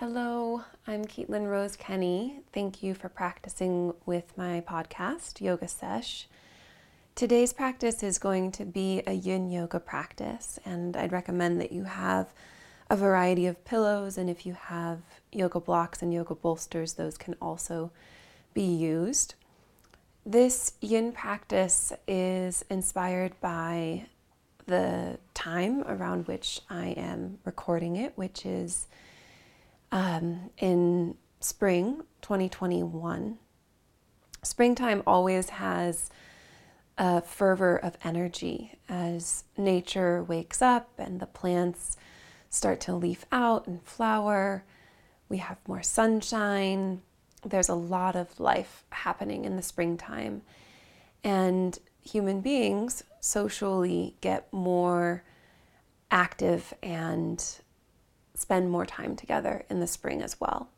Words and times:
Hello, 0.00 0.62
I'm 0.86 1.04
Caitlin 1.04 1.46
Rose 1.50 1.76
Kenny. 1.76 2.40
Thank 2.54 2.82
you 2.82 2.94
for 2.94 3.10
practicing 3.10 3.92
with 4.06 4.32
my 4.34 4.62
podcast, 4.62 5.42
Yoga 5.42 5.68
Sesh. 5.68 6.26
Today's 7.14 7.52
practice 7.52 8.02
is 8.02 8.16
going 8.16 8.50
to 8.52 8.64
be 8.64 9.02
a 9.06 9.12
yin 9.12 9.50
yoga 9.50 9.78
practice, 9.78 10.58
and 10.64 10.96
I'd 10.96 11.12
recommend 11.12 11.60
that 11.60 11.70
you 11.70 11.84
have 11.84 12.32
a 12.88 12.96
variety 12.96 13.44
of 13.44 13.62
pillows, 13.66 14.16
and 14.16 14.30
if 14.30 14.46
you 14.46 14.54
have 14.54 15.00
yoga 15.32 15.60
blocks 15.60 16.00
and 16.00 16.14
yoga 16.14 16.34
bolsters, 16.34 16.94
those 16.94 17.18
can 17.18 17.34
also 17.38 17.90
be 18.54 18.64
used. 18.64 19.34
This 20.24 20.72
yin 20.80 21.12
practice 21.12 21.92
is 22.08 22.64
inspired 22.70 23.38
by 23.42 24.06
the 24.64 25.18
time 25.34 25.82
around 25.82 26.26
which 26.26 26.62
I 26.70 26.86
am 26.92 27.38
recording 27.44 27.96
it, 27.96 28.16
which 28.16 28.46
is 28.46 28.86
um, 29.92 30.50
in 30.58 31.16
spring 31.40 32.02
2021. 32.22 33.38
Springtime 34.42 35.02
always 35.06 35.50
has 35.50 36.10
a 36.98 37.20
fervor 37.20 37.76
of 37.76 37.96
energy 38.04 38.78
as 38.88 39.44
nature 39.56 40.22
wakes 40.22 40.60
up 40.60 40.90
and 40.98 41.20
the 41.20 41.26
plants 41.26 41.96
start 42.50 42.80
to 42.80 42.94
leaf 42.94 43.24
out 43.32 43.66
and 43.66 43.82
flower. 43.82 44.64
We 45.28 45.38
have 45.38 45.56
more 45.66 45.82
sunshine. 45.82 47.02
There's 47.44 47.68
a 47.68 47.74
lot 47.74 48.16
of 48.16 48.38
life 48.38 48.84
happening 48.90 49.44
in 49.44 49.56
the 49.56 49.62
springtime. 49.62 50.42
And 51.24 51.78
human 52.02 52.40
beings 52.40 53.04
socially 53.20 54.16
get 54.20 54.52
more 54.52 55.22
active 56.10 56.74
and 56.82 57.42
spend 58.40 58.70
more 58.70 58.86
time 58.86 59.16
together 59.16 59.64
in 59.68 59.80
the 59.80 59.86
spring 59.86 60.22
as 60.22 60.40
well. 60.40 60.70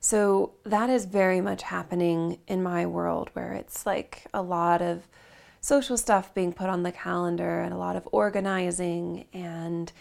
So 0.00 0.54
that 0.64 0.90
is 0.90 1.04
very 1.04 1.40
much 1.40 1.62
happening 1.62 2.38
in 2.46 2.62
my 2.62 2.86
world 2.86 3.30
where 3.34 3.52
it's 3.52 3.86
like 3.86 4.26
a 4.34 4.42
lot 4.42 4.82
of 4.82 5.06
social 5.60 5.96
stuff 5.96 6.34
being 6.34 6.52
put 6.52 6.68
on 6.68 6.82
the 6.82 6.92
calendar 6.92 7.60
and 7.60 7.72
a 7.72 7.76
lot 7.76 7.94
of 7.94 8.08
organizing 8.10 9.26
and 9.32 9.92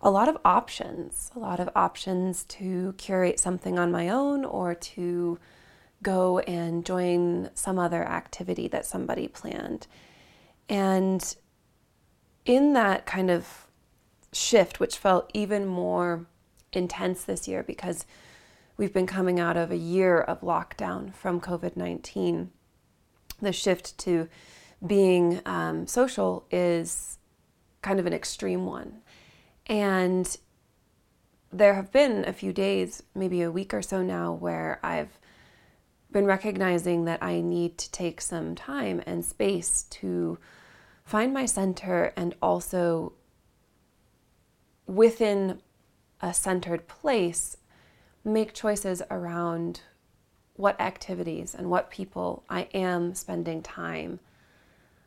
a 0.00 0.10
lot 0.10 0.28
of 0.28 0.38
options, 0.44 1.30
a 1.36 1.38
lot 1.38 1.60
of 1.60 1.68
options 1.76 2.44
to 2.44 2.94
curate 2.96 3.38
something 3.38 3.78
on 3.78 3.92
my 3.92 4.08
own 4.08 4.44
or 4.44 4.74
to 4.74 5.38
go 6.02 6.38
and 6.40 6.84
join 6.84 7.50
some 7.54 7.78
other 7.78 8.02
activity 8.02 8.66
that 8.68 8.86
somebody 8.86 9.28
planned. 9.28 9.86
And 10.68 11.36
in 12.44 12.72
that 12.72 13.06
kind 13.06 13.30
of 13.30 13.63
shift, 14.34 14.80
which 14.80 14.98
felt 14.98 15.30
even 15.34 15.66
more 15.66 16.26
intense 16.72 17.24
this 17.24 17.46
year 17.46 17.62
because 17.62 18.04
we've 18.76 18.92
been 18.92 19.06
coming 19.06 19.38
out 19.38 19.56
of 19.56 19.70
a 19.70 19.76
year 19.76 20.20
of 20.20 20.40
lockdown 20.40 21.14
from 21.14 21.40
COVID 21.40 21.76
19, 21.76 22.50
the 23.40 23.52
shift 23.52 23.96
to 23.98 24.28
being 24.84 25.40
um, 25.46 25.86
social 25.86 26.46
is 26.50 27.18
kind 27.82 28.00
of 28.00 28.06
an 28.06 28.12
extreme 28.12 28.66
one. 28.66 29.00
And 29.66 30.36
there 31.52 31.74
have 31.74 31.92
been 31.92 32.24
a 32.26 32.32
few 32.32 32.52
days, 32.52 33.02
maybe 33.14 33.42
a 33.42 33.50
week 33.50 33.72
or 33.72 33.82
so 33.82 34.02
now, 34.02 34.32
where 34.32 34.80
I've 34.82 35.18
been 36.10 36.26
recognizing 36.26 37.04
that 37.04 37.22
I 37.22 37.40
need 37.40 37.78
to 37.78 37.90
take 37.90 38.20
some 38.20 38.54
time 38.54 39.02
and 39.06 39.24
space 39.24 39.82
to 39.90 40.38
find 41.04 41.32
my 41.32 41.46
center 41.46 42.12
and 42.16 42.34
also 42.42 43.12
within 44.86 45.60
a 46.20 46.32
centered 46.32 46.88
place 46.88 47.56
make 48.24 48.54
choices 48.54 49.02
around 49.10 49.80
what 50.56 50.80
activities 50.80 51.54
and 51.54 51.68
what 51.68 51.90
people 51.90 52.44
I 52.48 52.68
am 52.72 53.14
spending 53.14 53.62
time 53.62 54.20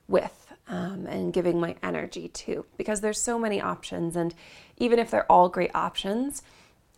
with 0.07 0.53
um, 0.67 1.07
and 1.07 1.33
giving 1.33 1.59
my 1.59 1.75
energy 1.81 2.27
to. 2.27 2.65
Because 2.77 3.01
there's 3.01 3.19
so 3.19 3.39
many 3.39 3.61
options 3.61 4.15
and 4.15 4.33
even 4.77 4.99
if 4.99 5.09
they're 5.09 5.31
all 5.31 5.49
great 5.49 5.71
options 5.73 6.41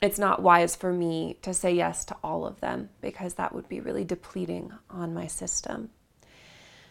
it's 0.02 0.20
not 0.20 0.42
wise 0.42 0.76
for 0.76 0.94
me 0.94 1.38
to 1.42 1.54
say 1.54 1.74
yes 1.74 2.06
to 2.06 2.16
all 2.24 2.46
of 2.46 2.60
them 2.62 2.90
because 3.02 3.34
that 3.34 3.54
would 3.54 3.68
be 3.68 3.80
really 3.80 4.04
depleting 4.04 4.72
on 4.90 5.14
my 5.14 5.28
system. 5.28 5.90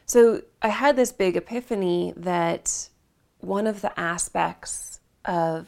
So 0.06 0.42
i 0.62 0.68
had 0.68 0.96
this 0.96 1.12
big 1.12 1.36
epiphany 1.36 2.12
that 2.16 2.88
one 3.38 3.66
of 3.66 3.80
the 3.80 3.98
aspects 3.98 5.00
of 5.24 5.66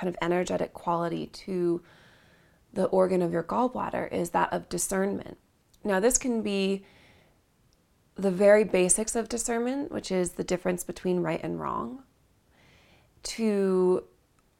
kind 0.00 0.08
of 0.08 0.16
energetic 0.22 0.72
quality 0.72 1.26
to 1.26 1.82
the 2.72 2.84
organ 2.86 3.20
of 3.22 3.32
your 3.32 3.42
gallbladder 3.42 4.10
is 4.12 4.30
that 4.30 4.52
of 4.52 4.68
discernment 4.68 5.36
now 5.84 6.00
this 6.00 6.18
can 6.18 6.42
be 6.42 6.84
the 8.20 8.30
very 8.30 8.64
basics 8.64 9.16
of 9.16 9.28
discernment, 9.28 9.90
which 9.90 10.12
is 10.12 10.32
the 10.32 10.44
difference 10.44 10.84
between 10.84 11.20
right 11.20 11.40
and 11.42 11.58
wrong, 11.58 12.02
to 13.22 14.04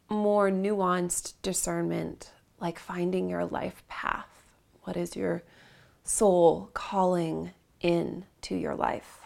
more 0.08 0.50
nuanced 0.50 1.34
discernment, 1.42 2.32
like 2.58 2.78
finding 2.78 3.28
your 3.28 3.44
life 3.44 3.82
path. 3.86 4.44
What 4.84 4.96
is 4.96 5.14
your 5.14 5.42
soul 6.04 6.70
calling 6.72 7.50
in 7.80 8.24
to 8.42 8.56
your 8.56 8.74
life? 8.74 9.19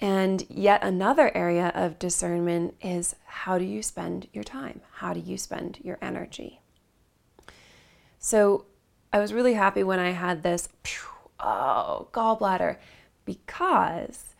And 0.00 0.46
yet 0.48 0.82
another 0.82 1.30
area 1.36 1.70
of 1.74 1.98
discernment 1.98 2.74
is 2.80 3.14
how 3.26 3.58
do 3.58 3.64
you 3.64 3.82
spend 3.82 4.28
your 4.32 4.44
time? 4.44 4.80
How 4.94 5.12
do 5.12 5.20
you 5.20 5.36
spend 5.36 5.78
your 5.82 5.98
energy? 6.00 6.60
So 8.18 8.64
I 9.12 9.18
was 9.18 9.34
really 9.34 9.54
happy 9.54 9.82
when 9.82 9.98
I 9.98 10.10
had 10.10 10.42
this 10.42 10.68
oh, 11.38 12.08
gallbladder, 12.12 12.78
because 13.26 14.34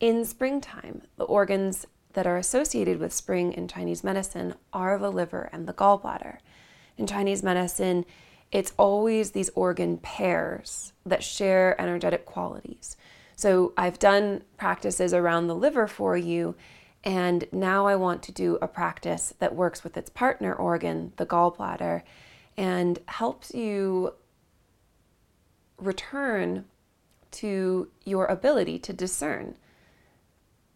in 0.00 0.24
springtime, 0.24 1.02
the 1.16 1.24
organs 1.24 1.86
that 2.14 2.26
are 2.26 2.38
associated 2.38 2.98
with 2.98 3.12
spring 3.12 3.52
in 3.52 3.68
Chinese 3.68 4.02
medicine 4.02 4.54
are 4.72 4.98
the 4.98 5.12
liver 5.12 5.48
and 5.52 5.66
the 5.66 5.72
gallbladder. 5.74 6.38
In 6.96 7.06
Chinese 7.06 7.42
medicine, 7.42 8.04
it's 8.50 8.72
always 8.76 9.30
these 9.30 9.50
organ 9.54 9.98
pairs 9.98 10.92
that 11.04 11.22
share 11.22 11.78
energetic 11.80 12.26
qualities. 12.26 12.96
So 13.42 13.72
I've 13.76 13.98
done 13.98 14.44
practices 14.56 15.12
around 15.12 15.48
the 15.48 15.56
liver 15.56 15.88
for 15.88 16.16
you, 16.16 16.54
and 17.02 17.44
now 17.50 17.88
I 17.88 17.96
want 17.96 18.22
to 18.22 18.30
do 18.30 18.56
a 18.62 18.68
practice 18.68 19.34
that 19.40 19.56
works 19.56 19.82
with 19.82 19.96
its 19.96 20.08
partner 20.08 20.54
organ, 20.54 21.12
the 21.16 21.26
gallbladder, 21.26 22.02
and 22.56 23.00
helps 23.06 23.52
you 23.52 24.14
return 25.76 26.66
to 27.32 27.88
your 28.04 28.26
ability 28.26 28.78
to 28.78 28.92
discern 28.92 29.56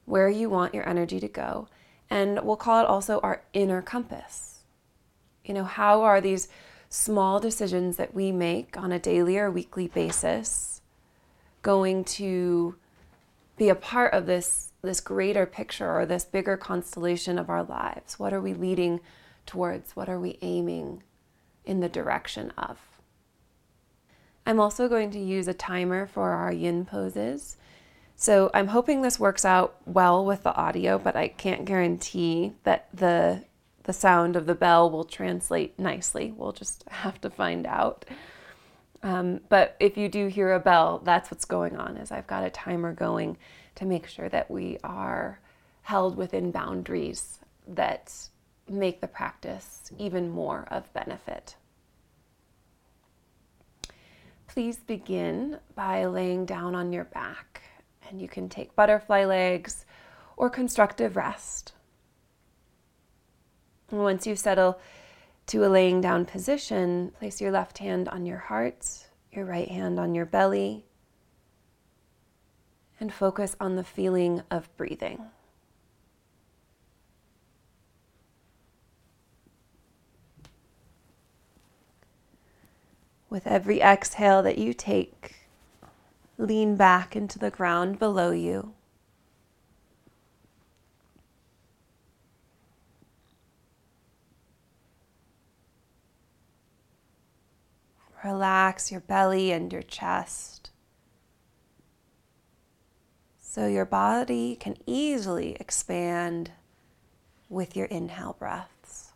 where 0.05 0.29
you 0.29 0.51
want 0.51 0.75
your 0.75 0.89
energy 0.89 1.21
to 1.21 1.29
go. 1.29 1.69
And 2.11 2.41
we'll 2.43 2.57
call 2.57 2.83
it 2.83 2.89
also 2.89 3.21
our 3.21 3.45
inner 3.53 3.81
compass. 3.81 4.65
You 5.45 5.55
know, 5.55 5.63
how 5.63 6.03
are 6.03 6.21
these 6.21 6.49
small 6.89 7.39
decisions 7.39 7.97
that 7.97 8.13
we 8.13 8.33
make 8.33 8.77
on 8.77 8.91
a 8.91 8.99
daily 8.99 9.39
or 9.39 9.53
weekly 9.53 9.87
basis 9.87 10.76
going 11.67 12.05
to 12.05 12.77
be 13.57 13.69
a 13.69 13.75
part 13.75 14.15
of 14.15 14.27
this 14.27 14.73
this 14.83 15.01
greater 15.01 15.47
picture 15.47 15.99
or 15.99 16.07
this 16.07 16.25
bigger 16.25 16.57
constellation 16.57 17.41
of 17.41 17.51
our 17.51 17.65
lives? 17.65 18.21
What 18.21 18.33
are 18.33 18.41
we 18.41 18.55
leading 18.55 19.01
towards? 19.47 19.97
What 19.97 20.09
are 20.09 20.21
we 20.21 20.39
aiming 20.43 21.03
in 21.65 21.81
the 21.81 21.89
direction 21.89 22.53
of? 22.57 22.79
I'm 24.47 24.61
also 24.61 24.89
going 24.89 25.11
to 25.11 25.19
use 25.19 25.49
a 25.49 25.55
timer 25.55 26.07
for 26.07 26.31
our 26.31 26.53
yin 26.53 26.85
poses. 26.85 27.57
So 28.15 28.49
I'm 28.55 28.69
hoping 28.69 29.03
this 29.03 29.19
works 29.19 29.45
out 29.45 29.77
well 29.85 30.25
with 30.25 30.45
the 30.45 30.55
audio, 30.55 30.99
but 30.99 31.17
I 31.17 31.27
can't 31.27 31.65
guarantee 31.65 32.53
that 32.63 32.87
the 32.95 33.43
the 33.83 33.93
sound 33.93 34.37
of 34.37 34.47
the 34.47 34.55
bell 34.55 34.89
will 34.89 35.05
translate 35.05 35.79
nicely. 35.81 36.33
We'll 36.37 36.53
just 36.53 36.85
have 36.89 37.21
to 37.23 37.31
find 37.31 37.67
out. 37.67 38.05
Um, 39.03 39.41
but 39.49 39.77
if 39.79 39.97
you 39.97 40.09
do 40.09 40.27
hear 40.29 40.53
a 40.53 40.61
bell, 40.61 41.01
that's 41.05 41.31
what's 41.31 41.45
going 41.45 41.77
on. 41.77 41.97
Is 41.97 42.11
I've 42.11 42.27
got 42.27 42.45
a 42.45 42.51
timer 42.51 42.93
going 42.93 43.37
to 43.77 43.85
make 43.85 44.07
sure 44.07 44.29
that 44.29 44.51
we 44.51 44.79
are 44.83 45.41
held 45.83 46.17
within 46.17 46.51
boundaries 46.51 47.39
that 47.69 48.13
make 48.69 49.01
the 49.01 49.07
practice 49.07 49.93
even 49.99 50.31
more 50.31 50.67
of 50.71 50.93
benefit. 50.93 51.57
Please 54.49 54.79
begin 54.79 55.59
by 55.75 56.07
laying 56.07 56.47
down 56.47 56.75
on 56.75 56.93
your 56.93 57.05
back, 57.05 57.63
and 58.09 58.21
you 58.21 58.29
can 58.29 58.49
take 58.49 58.75
butterfly 58.75 59.25
legs 59.25 59.85
or 60.37 60.49
constructive 60.49 61.17
rest. 61.17 61.73
Once 63.91 64.27
you 64.27 64.35
settle 64.35 64.79
to 65.47 65.65
a 65.65 65.69
laying 65.69 66.01
down 66.01 66.25
position, 66.25 67.13
place 67.19 67.41
your 67.41 67.53
left 67.53 67.79
hand 67.79 68.09
on 68.09 68.27
your 68.27 68.39
heart, 68.39 69.07
your 69.31 69.45
right 69.45 69.69
hand 69.69 70.01
on 70.01 70.15
your 70.15 70.27
belly, 70.27 70.85
and 72.99 73.13
focus 73.13 73.55
on 73.61 73.77
the 73.77 73.85
feeling 73.85 74.43
of 74.51 74.75
breathing. 74.77 75.21
With 83.29 83.47
every 83.47 83.81
exhale 83.81 84.43
that 84.43 84.59
you 84.59 84.73
take, 84.73 85.37
lean 86.39 86.77
back 86.77 87.15
into 87.15 87.39
the 87.39 87.51
ground 87.51 87.99
below 87.99 88.31
you. 88.31 88.76
Relax 98.27 98.91
your 98.91 99.03
belly 99.03 99.53
and 99.53 99.73
your 99.73 99.83
chest 99.83 100.71
so 103.39 103.69
your 103.69 103.85
body 103.85 104.57
can 104.57 104.75
easily 104.85 105.57
expand 105.61 106.51
with 107.49 107.77
your 107.77 107.87
inhale 107.87 108.35
breaths. 108.37 109.13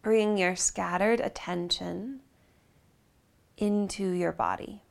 Bring 0.00 0.38
your 0.38 0.56
scattered 0.56 1.20
attention 1.20 2.20
into 3.58 4.12
your 4.12 4.32
body. 4.32 4.85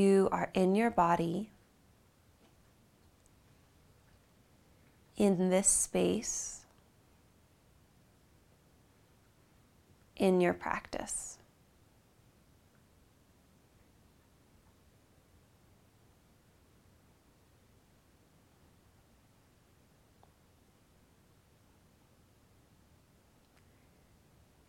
You 0.00 0.30
are 0.32 0.48
in 0.54 0.74
your 0.74 0.90
body, 0.90 1.50
in 5.18 5.50
this 5.50 5.68
space, 5.68 6.64
in 10.16 10.40
your 10.40 10.54
practice. 10.54 11.36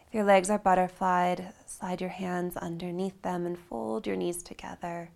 If 0.05 0.13
your 0.13 0.25
legs 0.25 0.49
are 0.49 0.59
butterflied, 0.59 1.53
slide 1.65 2.01
your 2.01 2.09
hands 2.09 2.57
underneath 2.57 3.21
them 3.21 3.45
and 3.45 3.57
fold 3.57 4.05
your 4.05 4.17
knees 4.17 4.43
together. 4.43 5.11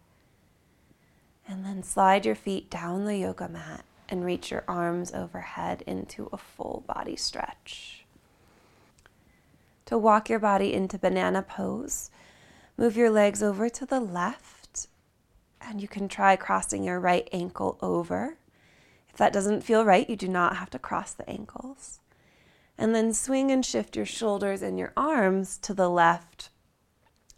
And 1.48 1.64
then 1.64 1.84
slide 1.84 2.26
your 2.26 2.36
feet 2.36 2.70
down 2.70 3.06
the 3.06 3.18
yoga 3.18 3.48
mat 3.48 3.86
and 4.10 4.26
reach 4.26 4.52
your 4.52 4.64
arms 4.68 5.14
overhead 5.14 5.84
into 5.86 6.30
a 6.32 6.38
full 6.38 6.84
body 6.88 7.16
stretch. 7.16 8.06
To 9.86 9.98
walk 9.98 10.30
your 10.30 10.40
body 10.40 10.74
into 10.74 10.98
banana 10.98 11.44
pose, 11.44 12.10
move 12.78 12.98
your 12.98 13.12
legs 13.12 13.44
over 13.44 13.70
to 13.70 13.86
the 13.86 14.00
left, 14.00 14.88
and 15.62 15.82
you 15.82 15.88
can 15.88 16.08
try 16.08 16.36
crossing 16.36 16.84
your 16.84 17.00
right 17.00 17.28
ankle 17.32 17.78
over. 17.82 18.38
If 19.10 19.18
that 19.18 19.34
doesn't 19.34 19.62
feel 19.62 19.86
right, 19.86 20.10
you 20.10 20.16
do 20.16 20.28
not 20.28 20.58
have 20.58 20.70
to 20.72 20.80
cross 20.80 21.14
the 21.14 21.30
ankles. 21.30 22.00
And 22.78 22.94
then 22.94 23.14
swing 23.14 23.52
and 23.52 23.66
shift 23.66 23.96
your 23.96 24.06
shoulders 24.06 24.62
and 24.62 24.78
your 24.78 24.92
arms 24.98 25.58
to 25.60 25.74
the 25.74 25.90
left. 25.90 26.50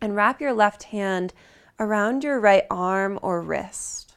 And 0.02 0.16
wrap 0.16 0.42
your 0.42 0.54
left 0.54 0.84
hand 0.84 1.34
around 1.80 2.24
your 2.24 2.40
right 2.40 2.66
arm 2.70 3.20
or 3.22 3.42
wrist. 3.42 4.16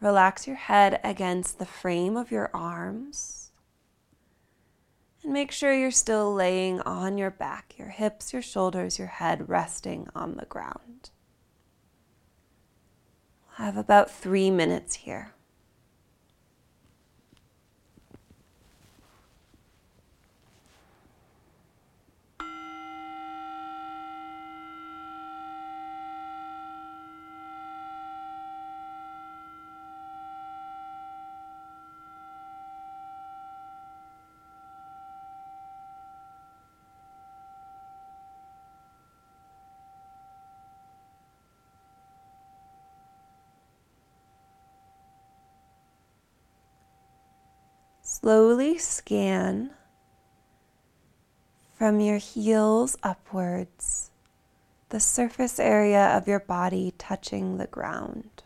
Relax 0.00 0.46
your 0.46 0.56
head 0.56 1.00
against 1.04 1.58
the 1.58 1.66
frame 1.66 2.16
of 2.16 2.30
your 2.30 2.50
arms. 2.52 3.50
And 5.22 5.32
make 5.32 5.52
sure 5.52 5.72
you're 5.72 5.92
still 5.92 6.34
laying 6.34 6.80
on 6.80 7.16
your 7.16 7.30
back, 7.30 7.74
your 7.78 7.90
hips, 7.90 8.32
your 8.32 8.42
shoulders, 8.42 8.98
your 8.98 9.08
head 9.08 9.48
resting 9.48 10.08
on 10.14 10.36
the 10.36 10.46
ground. 10.46 11.10
We'll 13.46 13.66
have 13.66 13.76
about 13.76 14.10
three 14.10 14.50
minutes 14.50 14.96
here. 14.96 15.34
Slowly 48.24 48.78
scan 48.78 49.72
from 51.74 51.98
your 51.98 52.18
heels 52.18 52.96
upwards, 53.02 54.12
the 54.90 55.00
surface 55.00 55.58
area 55.58 56.16
of 56.16 56.28
your 56.28 56.38
body 56.38 56.94
touching 56.98 57.56
the 57.56 57.66
ground. 57.66 58.44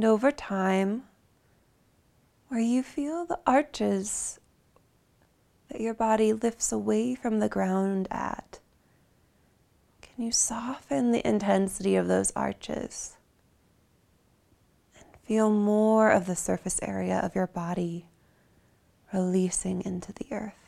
And 0.00 0.06
over 0.06 0.32
time, 0.32 1.02
where 2.48 2.58
you 2.58 2.82
feel 2.82 3.26
the 3.26 3.38
arches 3.46 4.40
that 5.68 5.82
your 5.82 5.92
body 5.92 6.32
lifts 6.32 6.72
away 6.72 7.14
from 7.14 7.38
the 7.38 7.50
ground 7.50 8.08
at, 8.10 8.60
can 10.00 10.24
you 10.24 10.32
soften 10.32 11.12
the 11.12 11.28
intensity 11.28 11.96
of 11.96 12.08
those 12.08 12.32
arches 12.34 13.18
and 14.94 15.04
feel 15.22 15.50
more 15.50 16.10
of 16.10 16.24
the 16.24 16.34
surface 16.34 16.80
area 16.80 17.18
of 17.18 17.34
your 17.34 17.48
body 17.48 18.06
releasing 19.12 19.82
into 19.82 20.14
the 20.14 20.32
earth? 20.32 20.59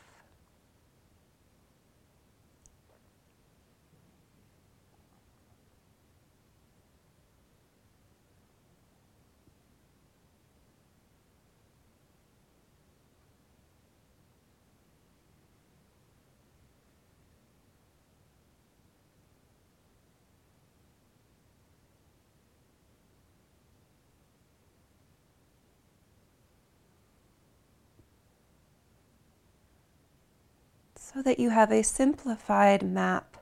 So 31.13 31.21
that 31.21 31.39
you 31.39 31.49
have 31.51 31.71
a 31.71 31.83
simplified 31.83 32.81
map 32.81 33.37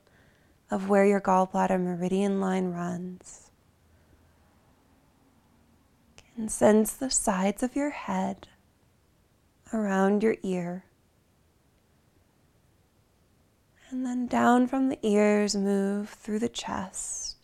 of 0.69 0.89
where 0.89 1.05
your 1.05 1.21
gallbladder 1.21 1.79
meridian 1.79 2.39
line 2.39 2.71
runs. 2.71 3.51
And 6.37 6.51
sense 6.51 6.93
the 6.93 7.09
sides 7.09 7.61
of 7.61 7.75
your 7.75 7.91
head 7.91 8.47
around 9.73 10.23
your 10.23 10.35
ear. 10.43 10.85
And 13.89 14.05
then 14.05 14.27
down 14.27 14.67
from 14.67 14.89
the 14.89 14.99
ears, 15.01 15.55
move 15.55 16.09
through 16.09 16.39
the 16.39 16.49
chest 16.49 17.41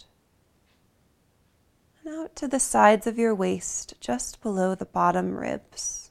and 2.08 2.16
out 2.16 2.36
to 2.38 2.48
the 2.48 2.60
sides 2.60 3.06
of 3.06 3.18
your 3.18 3.36
waist, 3.36 3.94
just 4.00 4.42
below 4.42 4.76
the 4.76 4.86
bottom 4.86 5.36
ribs. 5.36 6.07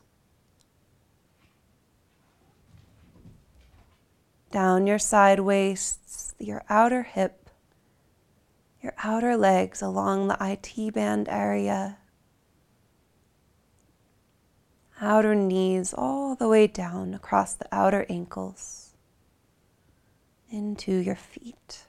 Down 4.51 4.87
your 4.87 4.99
side 4.99 5.41
waists, 5.41 6.35
your 6.39 6.63
outer 6.69 7.03
hip, 7.03 7.51
your 8.83 8.95
outer 9.03 9.37
legs 9.37 9.83
along 9.83 10.29
the 10.29 10.37
IT 10.41 10.95
band 10.95 11.29
area, 11.29 11.99
outer 15.01 15.35
knees 15.35 15.93
all 15.93 16.35
the 16.35 16.49
way 16.49 16.67
down 16.67 17.15
across 17.15 17.55
the 17.55 17.69
outer 17.73 18.07
ankles 18.09 18.95
into 20.51 20.93
your 20.93 21.17
feet. 21.17 21.85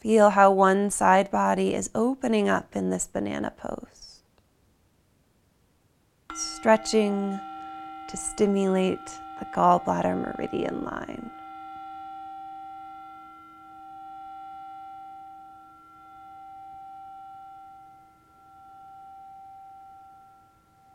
Feel 0.00 0.30
how 0.30 0.52
one 0.52 0.90
side 0.90 1.32
body 1.32 1.74
is 1.74 1.90
opening 1.92 2.48
up 2.48 2.76
in 2.76 2.90
this 2.90 3.08
banana 3.08 3.50
pose, 3.50 3.95
stretching 6.36 7.40
to 8.08 8.16
stimulate 8.16 9.06
the 9.38 9.44
gallbladder 9.46 10.16
meridian 10.16 10.84
line. 10.84 11.30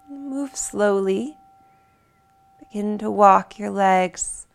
Move 0.09 0.55
slowly. 0.55 1.37
Begin 2.59 2.97
to 2.97 3.11
walk 3.11 3.59
your 3.59 3.69
legs 3.69 4.47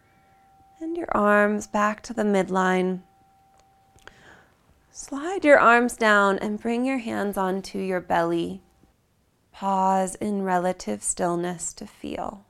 and 0.80 0.96
your 0.96 1.08
arms 1.10 1.66
back 1.66 2.02
to 2.02 2.14
the 2.14 2.22
midline 2.22 3.00
Slide 4.98 5.44
your 5.44 5.58
arms 5.58 5.94
down 5.94 6.38
and 6.38 6.58
bring 6.58 6.86
your 6.86 6.96
hands 6.96 7.36
onto 7.36 7.78
your 7.78 8.00
belly. 8.00 8.62
Pause 9.58 10.16
in 10.16 10.42
relative 10.42 11.02
stillness 11.02 11.72
to 11.72 11.86
feel. 11.86 12.44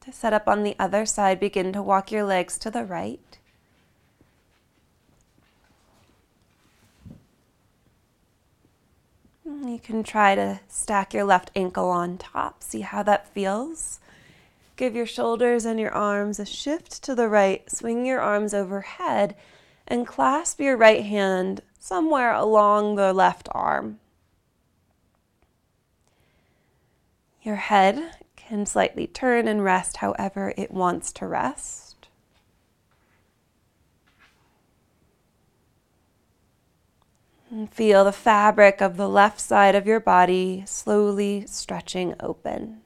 to 0.00 0.12
set 0.12 0.34
up 0.34 0.46
on 0.46 0.64
the 0.64 0.76
other 0.78 1.06
side, 1.06 1.40
begin 1.40 1.72
to 1.72 1.80
walk 1.80 2.12
your 2.12 2.24
legs 2.24 2.58
to 2.58 2.70
the 2.70 2.84
right. 2.84 3.38
You 9.74 9.80
can 9.80 10.04
try 10.04 10.36
to 10.36 10.60
stack 10.68 11.12
your 11.12 11.24
left 11.24 11.50
ankle 11.56 11.88
on 11.88 12.16
top, 12.16 12.62
see 12.62 12.82
how 12.82 13.02
that 13.02 13.26
feels. 13.26 13.98
Give 14.76 14.94
your 14.94 15.04
shoulders 15.04 15.64
and 15.64 15.80
your 15.80 15.90
arms 15.90 16.38
a 16.38 16.46
shift 16.46 17.02
to 17.02 17.12
the 17.12 17.28
right. 17.28 17.68
Swing 17.68 18.06
your 18.06 18.20
arms 18.20 18.54
overhead 18.54 19.34
and 19.88 20.06
clasp 20.06 20.60
your 20.60 20.76
right 20.76 21.04
hand 21.04 21.60
somewhere 21.76 22.32
along 22.32 22.94
the 22.94 23.12
left 23.12 23.48
arm. 23.50 23.98
Your 27.42 27.56
head 27.56 28.18
can 28.36 28.66
slightly 28.66 29.08
turn 29.08 29.48
and 29.48 29.64
rest 29.64 29.96
however 29.96 30.54
it 30.56 30.70
wants 30.70 31.10
to 31.14 31.26
rest. 31.26 31.83
And 37.54 37.72
feel 37.72 38.02
the 38.02 38.10
fabric 38.10 38.80
of 38.80 38.96
the 38.96 39.08
left 39.08 39.38
side 39.38 39.76
of 39.76 39.86
your 39.86 40.00
body 40.00 40.64
slowly 40.66 41.46
stretching 41.46 42.16
open. 42.18 42.83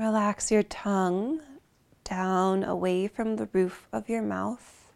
Relax 0.00 0.50
your 0.50 0.62
tongue 0.62 1.42
down 2.04 2.64
away 2.64 3.06
from 3.06 3.36
the 3.36 3.50
roof 3.52 3.86
of 3.92 4.08
your 4.08 4.22
mouth. 4.22 4.94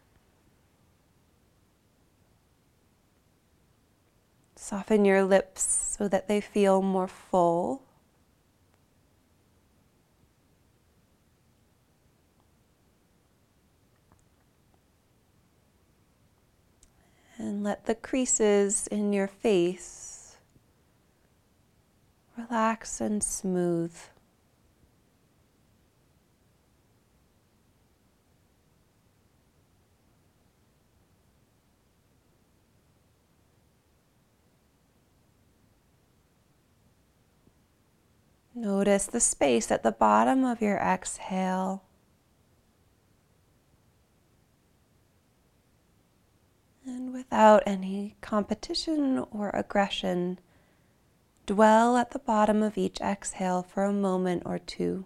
Soften 4.55 5.05
your 5.05 5.23
lips 5.23 5.61
so 5.61 6.07
that 6.07 6.27
they 6.27 6.41
feel 6.41 6.81
more 6.81 7.07
full. 7.07 7.83
And 17.37 17.63
let 17.63 17.85
the 17.85 17.93
creases 17.93 18.87
in 18.87 19.13
your 19.13 19.27
face 19.27 20.37
relax 22.35 22.99
and 22.99 23.23
smooth. 23.23 23.95
Notice 38.57 39.05
the 39.05 39.19
space 39.19 39.69
at 39.69 39.83
the 39.83 39.91
bottom 39.91 40.45
of 40.45 40.61
your 40.61 40.77
exhale. 40.77 41.83
And 46.85 47.11
without 47.11 47.63
any 47.65 48.15
competition 48.21 49.25
or 49.29 49.49
aggression, 49.49 50.39
dwell 51.45 51.97
at 51.97 52.11
the 52.11 52.19
bottom 52.19 52.63
of 52.63 52.77
each 52.77 53.01
exhale 53.01 53.61
for 53.61 53.83
a 53.83 53.91
moment 53.91 54.43
or 54.45 54.57
two. 54.57 55.05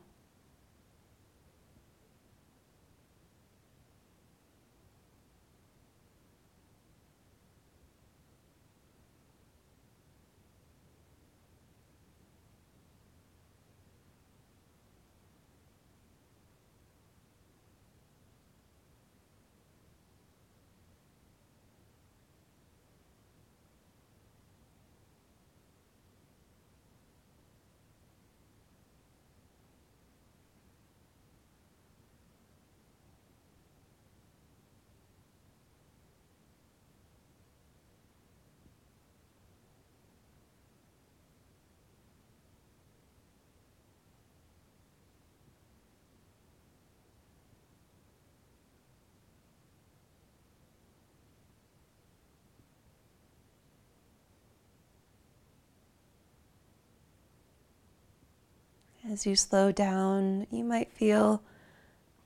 As 59.12 59.26
you 59.26 59.36
slow 59.36 59.72
down, 59.72 60.46
you 60.52 60.64
might 60.64 60.92
feel 60.92 61.42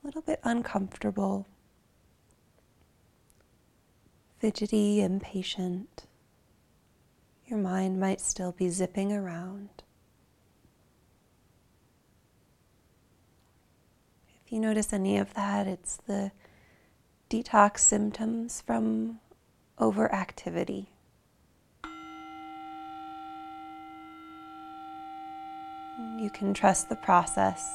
a 0.02 0.06
little 0.06 0.20
bit 0.20 0.38
uncomfortable, 0.44 1.46
fidgety, 4.38 5.00
impatient. 5.00 6.04
your 7.46 7.58
mind 7.58 8.00
might 8.00 8.20
still 8.20 8.52
be 8.52 8.68
zipping 8.68 9.12
around. 9.12 9.68
If 14.44 14.52
you 14.52 14.60
notice 14.60 14.92
any 14.92 15.18
of 15.18 15.34
that, 15.34 15.66
it's 15.66 15.96
the 16.06 16.32
detox 17.30 17.80
symptoms 17.80 18.60
from 18.60 19.20
overactivity. 19.78 20.86
You 26.24 26.30
can 26.30 26.54
trust 26.54 26.88
the 26.88 26.96
process. 26.96 27.70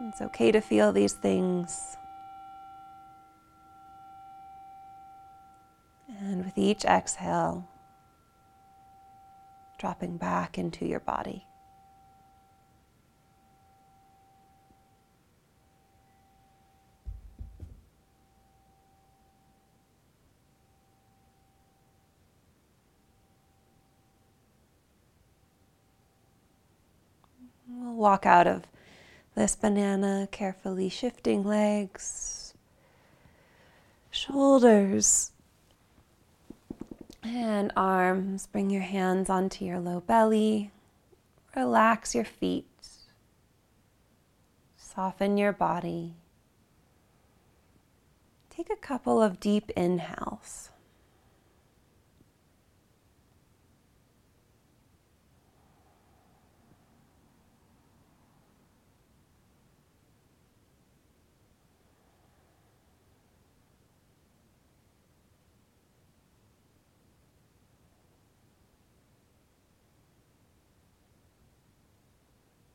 It's 0.00 0.22
okay 0.22 0.50
to 0.50 0.62
feel 0.62 0.90
these 0.90 1.12
things. 1.12 1.98
And 6.18 6.46
with 6.46 6.56
each 6.56 6.86
exhale, 6.86 7.68
dropping 9.78 10.16
back 10.16 10.56
into 10.56 10.86
your 10.86 11.00
body. 11.00 11.44
We'll 27.68 27.91
walk 28.02 28.26
out 28.26 28.48
of 28.48 28.64
this 29.36 29.54
banana, 29.54 30.28
carefully 30.30 30.88
shifting 30.88 31.44
legs, 31.44 32.52
shoulders, 34.10 35.30
and 37.22 37.72
arms. 37.76 38.48
Bring 38.48 38.70
your 38.70 38.82
hands 38.82 39.30
onto 39.30 39.64
your 39.64 39.78
low 39.78 40.00
belly. 40.00 40.72
Relax 41.54 42.14
your 42.14 42.24
feet. 42.24 42.66
Soften 44.76 45.38
your 45.38 45.52
body. 45.52 46.14
Take 48.50 48.68
a 48.68 48.76
couple 48.76 49.22
of 49.22 49.40
deep 49.40 49.70
inhales. 49.70 50.70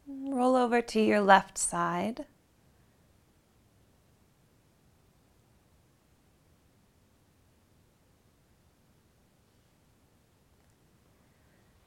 Roll 0.10 0.57
over 0.68 0.82
to 0.82 1.00
your 1.00 1.22
left 1.22 1.58
side. 1.58 2.26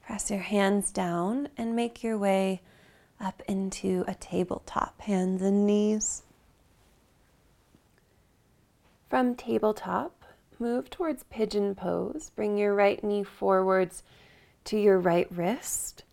Press 0.01 0.31
your 0.31 0.41
hands 0.41 0.91
down 0.91 1.49
and 1.59 1.77
make 1.77 2.03
your 2.03 2.17
way 2.17 2.63
up 3.21 3.43
into 3.47 4.03
a 4.09 4.15
tabletop, 4.15 4.99
hands 5.03 5.43
and 5.43 5.67
knees. 5.67 6.23
From 9.11 9.35
tabletop, 9.35 10.25
move 10.59 10.89
towards 10.89 11.25
pigeon 11.25 11.75
pose. 11.75 12.31
Bring 12.35 12.57
your 12.57 12.75
right 12.75 13.05
knee 13.05 13.25
forwards 13.25 14.03
to 14.65 14.79
your 14.79 14.99
right 14.99 15.29
wrist 15.31 16.05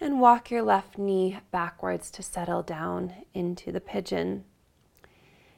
and 0.00 0.20
walk 0.20 0.50
your 0.50 0.62
left 0.62 0.96
knee 0.96 1.38
backwards 1.50 2.10
to 2.10 2.22
settle 2.22 2.62
down 2.62 3.14
into 3.34 3.70
the 3.70 3.80
pigeon. 3.80 4.44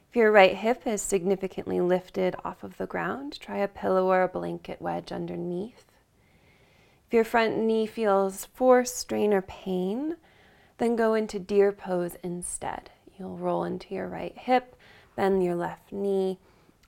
If 0.09 0.17
your 0.17 0.31
right 0.31 0.55
hip 0.55 0.85
is 0.85 1.01
significantly 1.01 1.79
lifted 1.79 2.35
off 2.43 2.63
of 2.63 2.77
the 2.77 2.85
ground, 2.85 3.39
try 3.39 3.57
a 3.57 3.67
pillow 3.67 4.07
or 4.07 4.21
a 4.21 4.27
blanket 4.27 4.81
wedge 4.81 5.11
underneath. 5.11 5.85
If 7.07 7.13
your 7.13 7.23
front 7.23 7.57
knee 7.57 7.87
feels 7.87 8.45
force, 8.45 8.93
strain, 8.93 9.33
or 9.33 9.41
pain, 9.41 10.17
then 10.77 10.95
go 10.95 11.13
into 11.13 11.39
deer 11.39 11.71
pose 11.71 12.15
instead. 12.23 12.91
You'll 13.17 13.37
roll 13.37 13.63
into 13.63 13.95
your 13.95 14.07
right 14.07 14.37
hip, 14.37 14.75
bend 15.15 15.43
your 15.43 15.55
left 15.55 15.91
knee, 15.91 16.39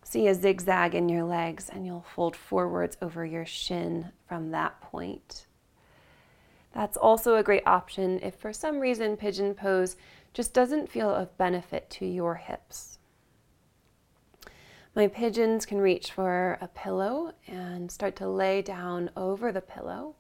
see 0.04 0.28
a 0.28 0.36
zigzag 0.36 0.94
in 0.94 1.10
your 1.10 1.24
legs, 1.24 1.70
and 1.70 1.86
you'll 1.86 2.06
fold 2.16 2.36
forwards 2.36 2.98
over 3.02 3.26
your 3.26 3.46
shin 3.46 4.12
from 4.28 4.52
that 4.52 4.82
point. 4.82 5.46
That's 6.76 6.98
also 6.98 7.38
a 7.38 7.44
great 7.44 7.66
option 7.66 8.20
if 8.22 8.36
for 8.36 8.52
some 8.52 8.80
reason 8.80 9.16
pigeon 9.16 9.56
pose 9.56 9.96
just 10.34 10.54
doesn't 10.54 10.92
feel 10.92 11.10
of 11.10 11.38
benefit 11.38 11.90
to 11.92 12.06
your 12.06 12.36
hips. 12.36 13.00
My 14.94 15.08
pigeons 15.08 15.66
can 15.66 15.80
reach 15.80 16.12
for 16.12 16.58
a 16.60 16.68
pillow 16.68 17.34
and 17.48 17.90
start 17.90 18.18
to 18.18 18.28
lay 18.28 18.62
down 18.62 19.10
over 19.16 19.54
the 19.54 19.62
pillow. 19.62 20.16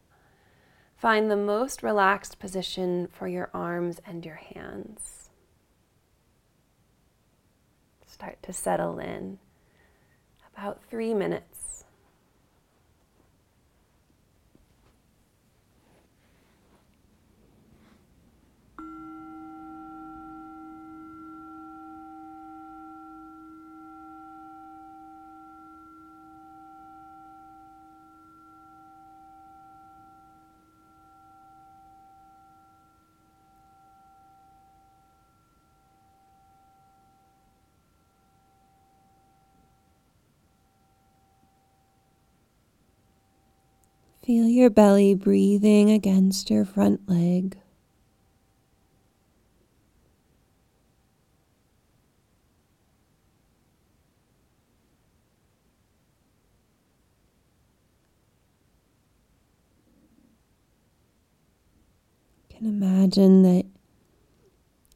Find 0.95 1.29
the 1.29 1.35
most 1.35 1.83
relaxed 1.83 2.39
position 2.39 3.09
for 3.11 3.27
your 3.27 3.49
arms 3.53 3.99
and 4.07 4.25
your 4.25 4.35
hands. 4.35 5.29
Start 8.05 8.41
to 8.43 8.53
settle 8.53 8.97
in. 8.97 9.39
About 10.55 10.81
three 10.89 11.13
minutes. 11.13 11.54
Feel 44.25 44.47
your 44.47 44.71
belly 44.71 45.13
breathing 45.13 45.91
against 45.91 46.49
your 46.49 46.65
front 46.65 47.07
leg. 47.07 47.57
can 62.49 62.65
imagine 62.65 63.43
that 63.43 63.65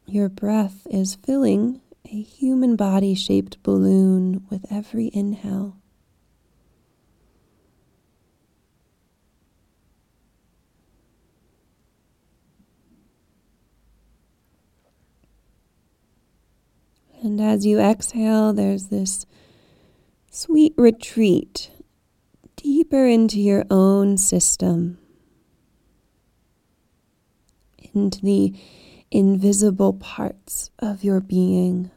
your 0.07 0.29
breath 0.29 0.87
is 0.89 1.15
filling 1.15 1.81
a 2.05 2.21
human 2.21 2.75
body 2.75 3.13
shaped 3.13 3.61
balloon 3.63 4.45
with 4.49 4.65
every 4.71 5.11
inhale. 5.13 5.78
And 17.21 17.41
as 17.41 17.65
you 17.65 17.79
exhale, 17.79 18.53
there's 18.53 18.87
this 18.87 19.25
sweet 20.31 20.73
retreat 20.77 21.71
deeper 22.55 23.05
into 23.05 23.39
your 23.39 23.65
own 23.69 24.17
system, 24.17 24.97
into 27.93 28.21
the 28.21 28.53
invisible 29.11 29.93
parts 29.93 30.71
of 30.79 31.03
your 31.03 31.19
being. 31.19 31.91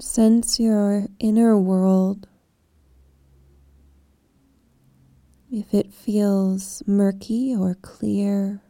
Sense 0.00 0.60
your 0.60 1.06
inner 1.18 1.58
world. 1.58 2.28
If 5.50 5.74
it 5.74 5.92
feels 5.92 6.82
murky 6.86 7.54
or 7.56 7.74
clear, 7.74 8.62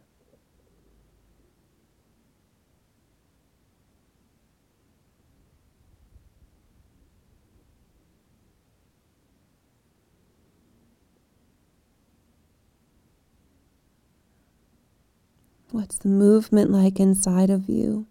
What's 15.70 15.98
the 15.98 16.08
movement 16.08 16.70
like 16.70 16.98
inside 16.98 17.50
of 17.50 17.68
you? 17.68 18.06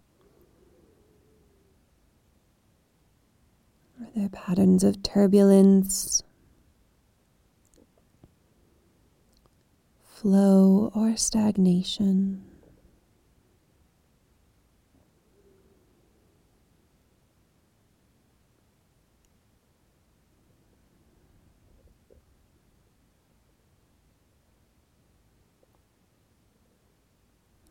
Are 4.00 4.06
there 4.14 4.28
patterns 4.58 4.82
of 4.82 5.00
turbulence, 5.04 6.24
flow, 10.02 10.90
or 10.96 11.16
stagnation? 11.16 12.42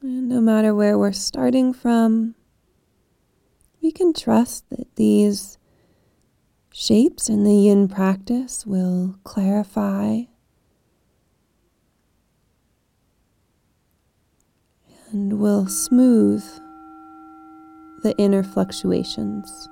And 0.02 0.30
no 0.30 0.40
matter 0.40 0.74
where 0.74 0.98
we're 0.98 1.12
starting 1.12 1.74
from, 1.74 2.36
we 3.82 3.92
can 3.92 4.14
trust 4.14 4.70
that 4.70 4.96
these 4.96 5.58
shapes 6.80 7.28
in 7.28 7.44
the 7.44 7.56
yin 7.56 7.88
practice 7.88 8.64
will 8.64 9.16
clarify 9.24 10.20
and 15.10 15.40
will 15.40 15.66
smooth 15.68 16.44
the 18.04 18.14
inner 18.20 18.44
fluctuations. 18.44 19.68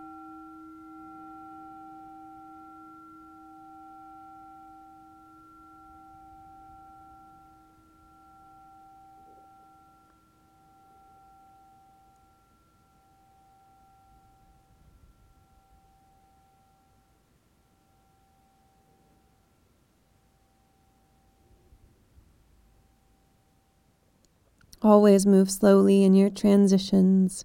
Always 24.86 25.26
move 25.26 25.50
slowly 25.50 26.04
in 26.04 26.13
your 26.13 26.30
transitions. 26.30 27.43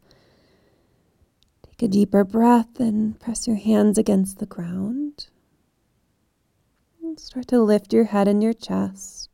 Take 1.64 1.84
a 1.84 1.88
deeper 1.88 2.22
breath 2.22 2.78
and 2.78 3.18
press 3.18 3.46
your 3.46 3.56
hands 3.56 3.96
against 3.96 4.40
the 4.40 4.44
ground. 4.46 5.28
And 7.02 7.18
start 7.18 7.48
to 7.48 7.62
lift 7.62 7.94
your 7.94 8.04
head 8.04 8.28
and 8.28 8.42
your 8.42 8.52
chest. 8.52 9.30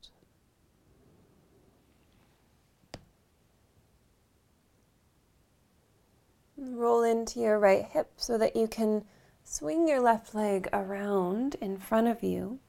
Roll 6.56 7.02
into 7.02 7.40
your 7.40 7.58
right 7.58 7.86
hip 7.86 8.12
so 8.18 8.38
that 8.38 8.54
you 8.54 8.68
can 8.68 9.04
swing 9.42 9.88
your 9.88 10.00
left 10.00 10.32
leg 10.32 10.68
around 10.72 11.56
in 11.60 11.76
front 11.76 12.06
of 12.06 12.22
you. 12.22 12.60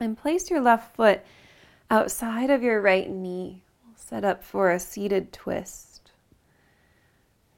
And 0.00 0.16
place 0.16 0.48
your 0.48 0.62
left 0.62 0.96
foot 0.96 1.20
outside 1.90 2.48
of 2.48 2.62
your 2.62 2.80
right 2.80 3.10
knee 3.10 3.64
set 4.12 4.26
up 4.26 4.44
for 4.44 4.70
a 4.70 4.78
seated 4.78 5.32
twist. 5.32 6.10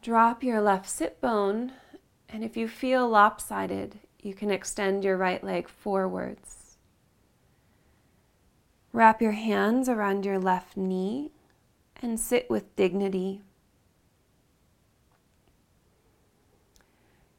Drop 0.02 0.44
your 0.44 0.60
left 0.60 0.88
sit 0.88 1.20
bone, 1.20 1.72
and 2.28 2.44
if 2.44 2.56
you 2.56 2.68
feel 2.68 3.08
lopsided, 3.08 3.98
you 4.20 4.34
can 4.34 4.52
extend 4.52 5.02
your 5.02 5.16
right 5.16 5.42
leg 5.42 5.68
forwards. 5.68 6.76
Wrap 8.92 9.20
your 9.20 9.32
hands 9.32 9.88
around 9.88 10.24
your 10.24 10.38
left 10.38 10.76
knee 10.76 11.32
and 12.00 12.20
sit 12.20 12.48
with 12.48 12.76
dignity. 12.76 13.42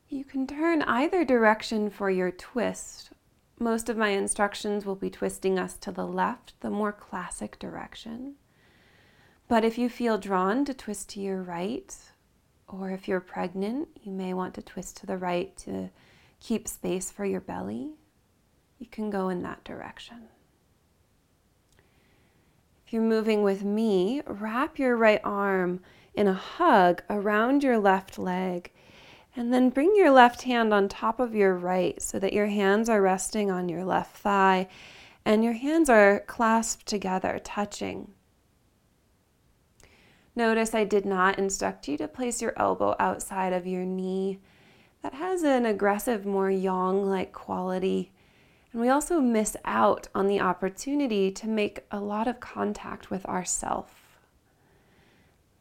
You 0.10 0.25
can 0.25 0.45
turn 0.45 0.82
either 0.82 1.23
direction 1.23 1.89
for 1.89 2.10
your 2.10 2.32
twist. 2.32 3.12
Most 3.60 3.88
of 3.88 3.95
my 3.95 4.10
instructions 4.10 4.86
will 4.86 4.95
be 4.95 5.10
twisting 5.10 5.58
us 5.58 5.78
to 5.78 5.93
the 5.93 6.06
left, 6.06 6.60
the 6.60 6.69
more 6.69 6.91
classic 6.91 7.58
direction. 7.58 8.36
But 9.48 9.64
if 9.64 9.78
you 9.78 9.90
feel 9.90 10.18
drawn 10.18 10.66
to 10.66 10.74
twist 10.74 11.10
to 11.10 11.20
your 11.20 11.42
right, 11.42 11.96
or 12.68 12.90
if 12.90 13.08
you're 13.08 13.20
pregnant, 13.20 13.90
you 14.02 14.12
may 14.12 14.34
want 14.34 14.56
to 14.56 14.62
twist 14.62 14.98
to 14.98 15.06
the 15.06 15.18
right 15.18 15.56
to 15.58 15.90
keep 16.40 16.68
space 16.68 17.12
for 17.12 17.26
your 17.26 17.42
belly. 17.42 17.92
You 18.80 18.88
can 18.88 19.10
go 19.10 19.30
in 19.30 19.44
that 19.44 19.64
direction. 19.64 20.30
If 22.86 22.94
you're 22.94 23.02
moving 23.02 23.44
with 23.44 23.64
me, 23.64 24.22
wrap 24.26 24.80
your 24.80 24.96
right 24.96 25.22
arm 25.24 25.82
in 26.16 26.28
a 26.28 26.34
hug 26.34 27.04
around 27.10 27.64
your 27.64 27.78
left 27.78 28.18
leg. 28.18 28.72
And 29.36 29.54
then 29.54 29.70
bring 29.70 29.94
your 29.96 30.12
left 30.12 30.44
hand 30.44 30.74
on 30.74 30.88
top 30.88 31.20
of 31.20 31.36
your 31.36 31.56
right 31.56 32.02
so 32.02 32.20
that 32.20 32.34
your 32.34 32.48
hands 32.48 32.90
are 32.90 33.02
resting 33.02 33.52
on 33.52 33.70
your 33.70 33.84
left 33.84 34.16
thigh 34.18 34.70
and 35.26 35.44
your 35.44 35.54
hands 35.54 35.90
are 35.90 36.22
clasped 36.22 36.86
together, 36.86 37.40
touching. 37.44 38.14
Notice 40.36 40.76
I 40.76 40.84
did 40.84 41.06
not 41.06 41.39
instruct 41.39 41.88
you 41.88 41.98
to 41.98 42.08
place 42.08 42.41
your 42.41 42.54
elbow 42.58 42.95
outside 43.00 43.54
of 43.54 43.65
your 43.65 43.86
knee. 43.86 44.39
That 45.02 45.13
has 45.13 45.43
an 45.43 45.65
aggressive, 45.65 46.26
more 46.26 46.50
yang 46.50 47.06
like 47.10 47.32
quality. 47.32 48.12
And 48.74 48.82
we 48.82 48.89
also 48.89 49.21
miss 49.21 49.56
out 49.63 50.10
on 50.13 50.28
the 50.28 50.41
opportunity 50.41 51.32
to 51.32 51.48
make 51.48 51.86
a 51.89 52.00
lot 52.00 52.28
of 52.28 52.41
contact 52.41 53.10
with 53.10 53.26
ourself. 53.26 54.17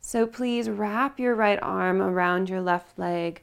So 0.00 0.26
please 0.26 0.68
wrap 0.68 1.20
your 1.20 1.34
right 1.34 1.58
arm 1.62 2.02
around 2.02 2.50
your 2.50 2.60
left 2.60 2.98
leg, 2.98 3.42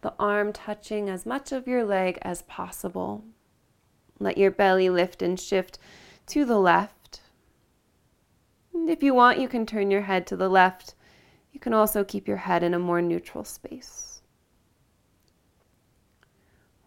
the 0.00 0.14
arm 0.18 0.52
touching 0.52 1.08
as 1.08 1.24
much 1.24 1.52
of 1.52 1.68
your 1.68 1.84
leg 1.84 2.18
as 2.22 2.42
possible. 2.42 3.24
Let 4.18 4.36
your 4.36 4.50
belly 4.50 4.90
lift 4.90 5.22
and 5.22 5.38
shift 5.38 5.78
to 6.26 6.44
the 6.44 6.58
left 6.58 7.03
and 8.74 8.90
if 8.90 9.02
you 9.02 9.14
want, 9.14 9.38
you 9.38 9.48
can 9.48 9.64
turn 9.64 9.90
your 9.90 10.02
head 10.02 10.26
to 10.26 10.36
the 10.36 10.48
left. 10.48 10.94
You 11.52 11.60
can 11.60 11.72
also 11.72 12.04
keep 12.04 12.26
your 12.26 12.36
head 12.38 12.62
in 12.62 12.74
a 12.74 12.78
more 12.78 13.00
neutral 13.00 13.44
space. 13.44 14.20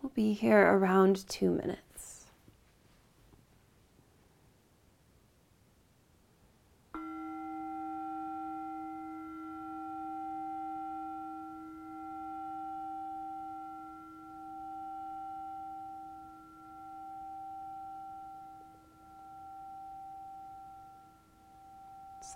We'll 0.02 0.12
be 0.14 0.34
here 0.34 0.62
around 0.62 1.28
two 1.28 1.50
minutes. 1.50 1.87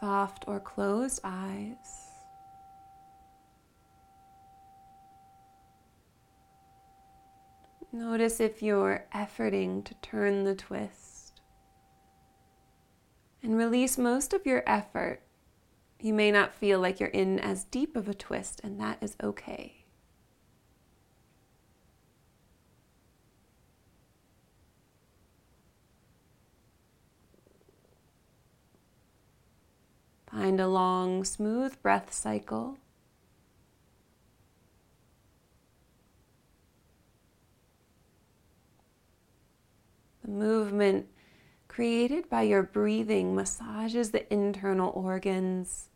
Soft 0.01 0.43
or 0.47 0.59
closed 0.59 1.21
eyes. 1.23 2.07
Notice 7.93 8.39
if 8.39 8.63
you're 8.63 9.05
efforting 9.13 9.83
to 9.85 9.93
turn 9.95 10.43
the 10.43 10.55
twist. 10.55 11.39
And 13.43 13.55
release 13.57 13.97
most 13.97 14.33
of 14.33 14.45
your 14.45 14.63
effort. 14.65 15.21
You 15.99 16.13
may 16.13 16.31
not 16.31 16.53
feel 16.53 16.79
like 16.79 16.99
you're 16.99 17.09
in 17.09 17.39
as 17.39 17.65
deep 17.65 17.95
of 17.95 18.09
a 18.09 18.13
twist, 18.15 18.59
and 18.63 18.79
that 18.79 18.97
is 19.01 19.15
okay. 19.21 19.81
Find 30.31 30.61
a 30.61 30.67
long, 31.21 31.25
smooth 31.25 31.81
breath 31.83 32.11
cycle. 32.11 32.77
The 40.23 40.31
movement 40.31 41.07
created 41.67 42.29
by 42.29 42.43
your 42.43 42.63
breathing 42.63 43.35
massages 43.35 44.11
the 44.11 44.31
internal 44.33 44.91
organs 44.95 45.89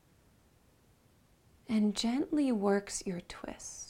and 1.67 1.95
gently 1.95 2.51
works 2.51 3.03
your 3.05 3.21
twist. 3.21 3.84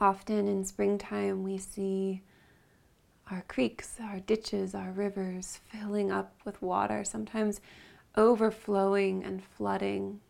Often 0.00 0.48
in 0.48 0.64
springtime, 0.64 1.42
we 1.42 1.58
see 1.58 2.22
our 3.30 3.44
creeks, 3.46 3.98
our 4.02 4.18
ditches, 4.18 4.74
our 4.74 4.90
rivers 4.92 5.60
filling 5.70 6.10
up 6.10 6.34
with 6.44 6.62
water, 6.62 7.04
sometimes 7.04 7.60
overflowing 8.16 9.22
and 9.22 9.44
flooding. 9.44 10.20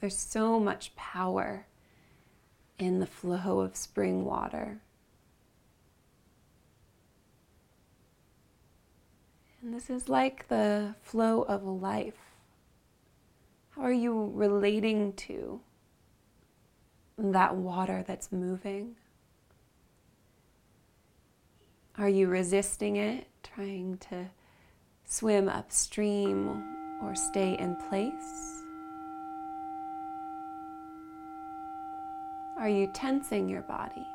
There's 0.00 0.18
so 0.18 0.60
much 0.60 0.94
power 0.96 1.66
in 2.78 3.00
the 3.00 3.06
flow 3.06 3.60
of 3.60 3.74
spring 3.74 4.24
water. 4.24 4.82
And 9.62 9.72
this 9.72 9.88
is 9.88 10.08
like 10.08 10.48
the 10.48 10.94
flow 11.02 11.42
of 11.42 11.64
life. 11.64 12.18
How 13.70 13.82
are 13.82 13.92
you 13.92 14.30
relating 14.34 15.14
to 15.14 15.60
that 17.18 17.56
water 17.56 18.04
that's 18.06 18.32
moving? 18.32 18.96
Are 21.98 22.08
you 22.08 22.28
resisting 22.28 22.96
it, 22.96 23.26
trying 23.42 23.98
to 24.10 24.30
swim 25.04 25.48
upstream 25.48 26.62
or 27.02 27.14
stay 27.14 27.56
in 27.58 27.76
place? 27.88 28.62
Are 32.58 32.68
you 32.68 32.90
tensing 32.94 33.48
your 33.48 33.62
body? 33.62 34.06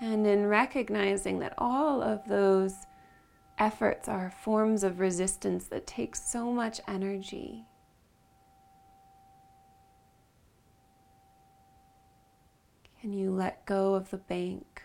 And 0.00 0.26
in 0.26 0.46
recognizing 0.46 1.38
that 1.40 1.54
all 1.58 2.02
of 2.02 2.26
those 2.26 2.86
efforts 3.64 4.08
are 4.08 4.30
forms 4.30 4.84
of 4.84 5.00
resistance 5.00 5.64
that 5.68 5.86
take 5.86 6.14
so 6.14 6.52
much 6.52 6.82
energy. 6.86 7.64
Can 13.00 13.14
you 13.14 13.30
let 13.30 13.64
go 13.64 13.94
of 13.94 14.10
the 14.10 14.18
bank? 14.18 14.82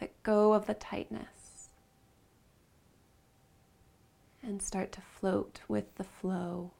Let 0.00 0.22
go 0.22 0.52
of 0.52 0.66
the 0.66 0.74
tightness 0.74 1.70
and 4.40 4.62
start 4.62 4.92
to 4.92 5.00
float 5.00 5.58
with 5.66 5.96
the 5.96 6.04
flow. 6.04 6.70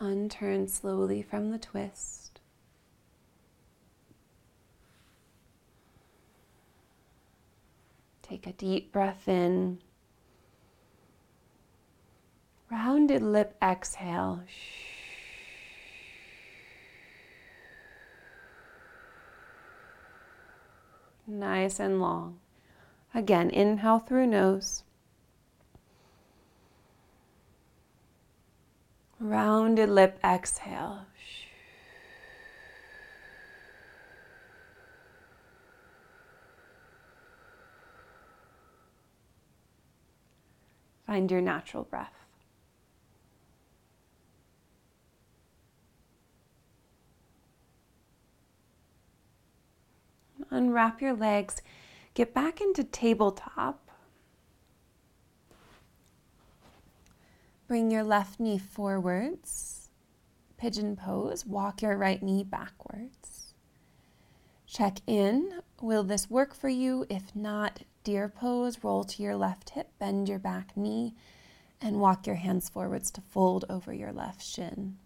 Unturn 0.00 0.68
slowly 0.68 1.22
from 1.22 1.50
the 1.50 1.58
twist. 1.58 2.40
Take 8.22 8.46
a 8.46 8.52
deep 8.52 8.92
breath 8.92 9.28
in. 9.28 9.80
Rounded 12.70 13.22
lip 13.22 13.56
exhale. 13.60 14.42
Nice 21.26 21.80
and 21.80 22.00
long. 22.00 22.38
Again, 23.12 23.50
inhale 23.50 23.98
through 23.98 24.28
nose. 24.28 24.84
Rounded 29.22 29.90
lip 29.90 30.18
exhale. 30.24 31.04
Find 41.06 41.30
your 41.30 41.42
natural 41.42 41.84
breath. 41.84 42.14
Unwrap 50.50 51.02
your 51.02 51.12
legs. 51.12 51.60
Get 52.14 52.32
back 52.32 52.62
into 52.62 52.84
tabletop. 52.84 53.89
Bring 57.70 57.92
your 57.92 58.02
left 58.02 58.40
knee 58.40 58.58
forwards. 58.58 59.90
Pigeon 60.56 60.96
pose. 60.96 61.46
Walk 61.46 61.82
your 61.82 61.96
right 61.96 62.20
knee 62.20 62.42
backwards. 62.42 63.54
Check 64.66 64.98
in. 65.06 65.60
Will 65.80 66.02
this 66.02 66.28
work 66.28 66.52
for 66.52 66.68
you? 66.68 67.06
If 67.08 67.32
not, 67.32 67.84
deer 68.02 68.28
pose. 68.28 68.82
Roll 68.82 69.04
to 69.04 69.22
your 69.22 69.36
left 69.36 69.70
hip, 69.70 69.92
bend 70.00 70.28
your 70.28 70.40
back 70.40 70.76
knee, 70.76 71.14
and 71.80 72.00
walk 72.00 72.26
your 72.26 72.34
hands 72.34 72.68
forwards 72.68 73.08
to 73.12 73.20
fold 73.20 73.66
over 73.70 73.94
your 73.94 74.12
left 74.12 74.42
shin. 74.42 74.96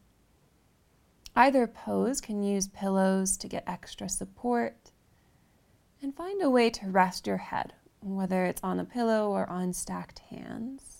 Either 1.36 1.66
pose 1.66 2.22
can 2.22 2.42
use 2.42 2.68
pillows 2.68 3.36
to 3.36 3.46
get 3.46 3.64
extra 3.66 4.08
support. 4.08 4.90
And 6.00 6.16
find 6.16 6.40
a 6.42 6.48
way 6.48 6.70
to 6.70 6.86
rest 6.86 7.26
your 7.26 7.36
head, 7.36 7.74
whether 8.00 8.46
it's 8.46 8.64
on 8.64 8.80
a 8.80 8.86
pillow 8.86 9.28
or 9.28 9.46
on 9.50 9.74
stacked 9.74 10.20
hands. 10.30 10.93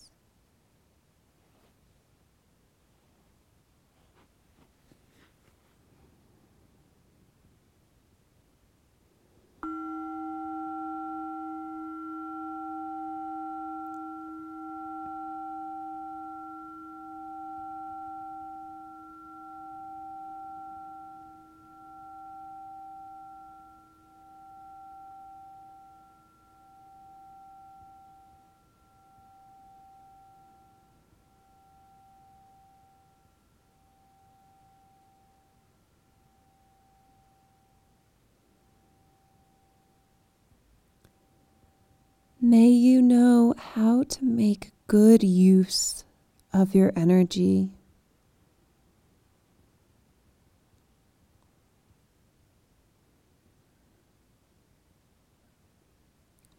May 42.57 42.69
you 42.69 43.03
know 43.03 43.53
how 43.59 44.05
to 44.05 44.25
make 44.25 44.71
good 44.87 45.25
use 45.25 46.05
of 46.53 46.73
your 46.73 46.93
energy. 46.95 47.71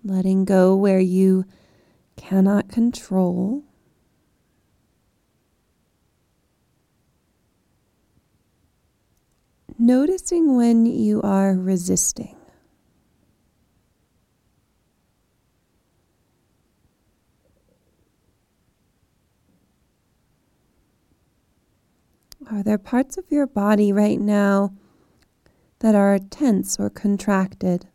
Letting 0.04 0.44
go 0.44 0.76
where 0.76 1.00
you 1.00 1.46
cannot 2.18 2.68
control. 2.68 3.64
Noticing 9.80 10.58
when 10.58 10.86
you 10.86 11.22
are 11.22 11.54
resisting. 11.54 12.36
Are 22.52 22.62
there 22.62 22.78
parts 22.78 23.18
of 23.18 23.26
your 23.32 23.48
body 23.48 23.92
right 23.92 24.20
now 24.20 24.72
that 25.80 25.96
are 25.96 26.20
tense 26.20 26.80
or 26.80 26.92
contracted? 26.92 27.88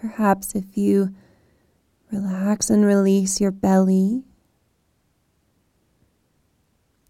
Perhaps 0.00 0.56
if 0.56 0.76
you 0.76 1.14
relax 2.10 2.68
and 2.68 2.84
release 2.84 3.40
your 3.40 3.52
belly, 3.52 4.24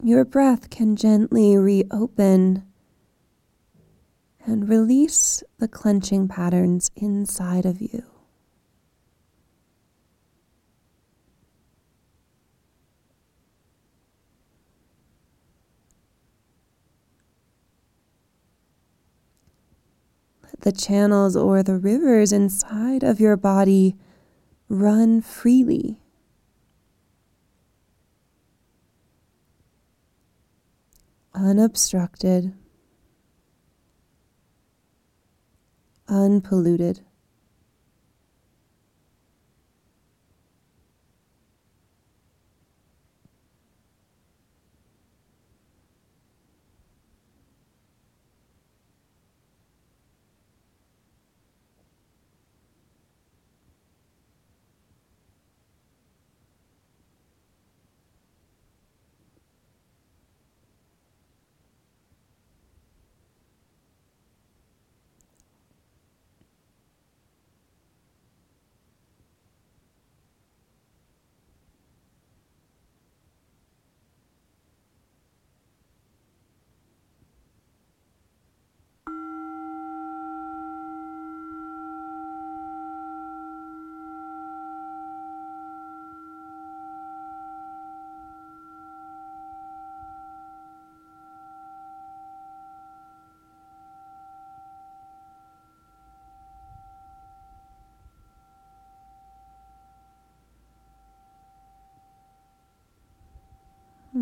your 0.02 0.24
breath 0.24 0.68
can 0.68 0.96
gently 0.96 1.56
reopen 1.56 2.66
and 4.44 4.68
release 4.68 5.44
the 5.58 5.68
clenching 5.68 6.26
patterns 6.26 6.90
inside 6.96 7.64
of 7.64 7.80
you. 7.80 8.04
Let 20.42 20.60
the 20.62 20.72
channels 20.72 21.36
or 21.36 21.62
the 21.62 21.78
rivers 21.78 22.32
inside 22.32 23.04
of 23.04 23.20
your 23.20 23.36
body 23.36 23.94
run 24.68 25.20
freely. 25.20 26.01
Unobstructed, 31.34 32.52
unpolluted. 36.08 37.00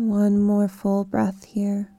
One 0.01 0.41
more 0.41 0.67
full 0.67 1.03
breath 1.05 1.43
here. 1.43 1.91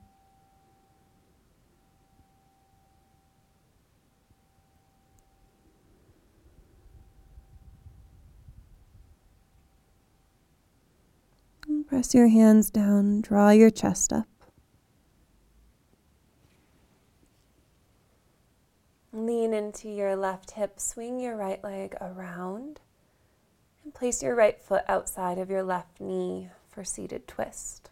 press 11.86 12.12
your 12.12 12.26
hands 12.26 12.70
down, 12.70 13.20
draw 13.20 13.50
your 13.50 13.70
chest 13.70 14.12
up. 14.12 14.26
Lean 19.12 19.54
into 19.54 19.88
your 19.88 20.16
left 20.16 20.50
hip, 20.52 20.80
swing 20.80 21.20
your 21.20 21.36
right 21.36 21.62
leg 21.62 21.94
around, 22.00 22.80
and 23.84 23.94
place 23.94 24.24
your 24.24 24.34
right 24.34 24.60
foot 24.60 24.82
outside 24.88 25.38
of 25.38 25.48
your 25.48 25.62
left 25.62 26.00
knee 26.00 26.48
for 26.68 26.82
seated 26.82 27.28
twist. 27.28 27.91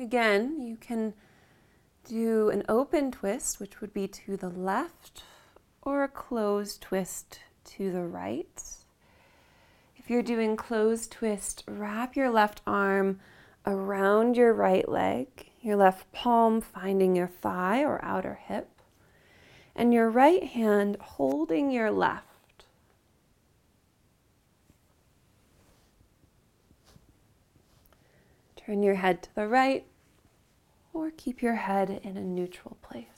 Again, 0.00 0.60
you 0.60 0.76
can 0.76 1.14
do 2.04 2.50
an 2.50 2.62
open 2.68 3.10
twist, 3.10 3.60
which 3.60 3.80
would 3.80 3.92
be 3.92 4.08
to 4.08 4.36
the 4.36 4.48
left, 4.48 5.24
or 5.82 6.02
a 6.02 6.08
closed 6.08 6.80
twist 6.80 7.40
to 7.64 7.90
the 7.90 8.04
right. 8.04 8.62
If 9.96 10.08
you're 10.08 10.22
doing 10.22 10.56
closed 10.56 11.12
twist, 11.12 11.64
wrap 11.66 12.16
your 12.16 12.30
left 12.30 12.62
arm 12.66 13.20
around 13.66 14.36
your 14.36 14.54
right 14.54 14.88
leg 14.88 15.50
your 15.66 15.76
left 15.76 16.10
palm 16.12 16.60
finding 16.60 17.16
your 17.16 17.26
thigh 17.26 17.82
or 17.82 18.02
outer 18.04 18.38
hip, 18.46 18.68
and 19.74 19.92
your 19.92 20.08
right 20.08 20.44
hand 20.44 20.96
holding 21.00 21.72
your 21.72 21.90
left. 21.90 22.35
Turn 28.66 28.82
your 28.82 28.96
head 28.96 29.22
to 29.22 29.34
the 29.36 29.46
right 29.46 29.86
or 30.92 31.12
keep 31.16 31.40
your 31.40 31.54
head 31.54 32.00
in 32.02 32.16
a 32.16 32.20
neutral 32.20 32.76
place. 32.82 33.15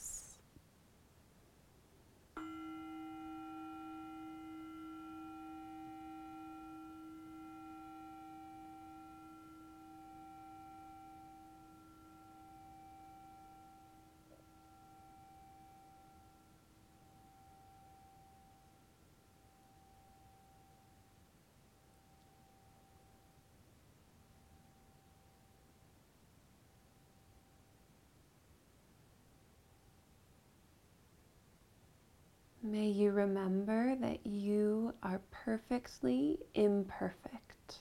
May 32.70 32.88
you 32.88 33.12
remember 33.12 33.96
that 33.96 34.26
you 34.26 34.92
are 35.02 35.22
perfectly 35.30 36.38
imperfect. 36.54 37.78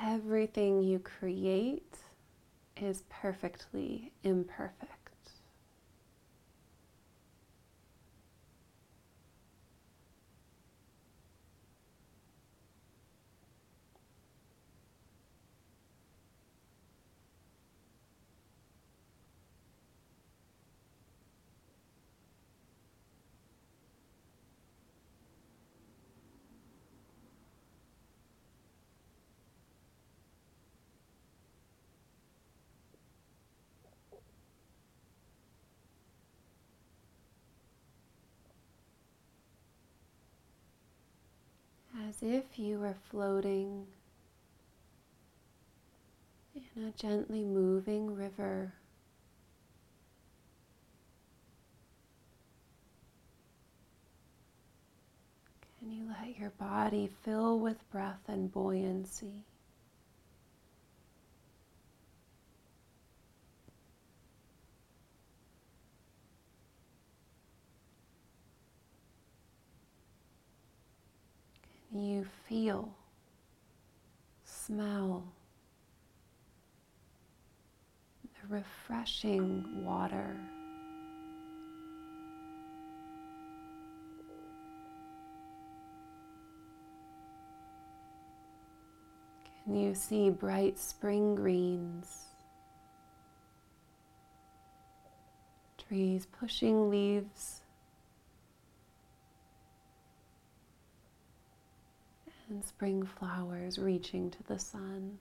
Everything 0.00 0.80
you 0.80 1.00
create 1.00 1.96
is 2.76 3.02
perfectly 3.08 4.12
imperfect. 4.22 5.03
As 42.14 42.22
if 42.22 42.58
you 42.58 42.78
were 42.78 42.96
floating 43.10 43.86
in 46.76 46.84
a 46.84 46.90
gently 46.92 47.44
moving 47.44 48.14
river. 48.14 48.72
Can 55.78 55.90
you 55.90 56.04
let 56.08 56.38
your 56.38 56.50
body 56.50 57.10
fill 57.24 57.58
with 57.58 57.76
breath 57.90 58.22
and 58.28 58.50
buoyancy? 58.50 59.44
You 72.02 72.26
feel, 72.48 72.92
smell 74.44 75.24
the 78.22 78.56
refreshing 78.56 79.84
water. 79.84 80.36
Can 89.64 89.76
you 89.76 89.94
see 89.94 90.30
bright 90.30 90.78
spring 90.78 91.34
greens? 91.34 92.24
Trees 95.78 96.26
pushing 96.26 96.90
leaves 96.90 97.60
and 102.48 102.64
spring 102.64 103.04
flowers 103.04 103.78
reaching 103.78 104.30
to 104.30 104.42
the 104.44 104.58
sun. 104.58 105.18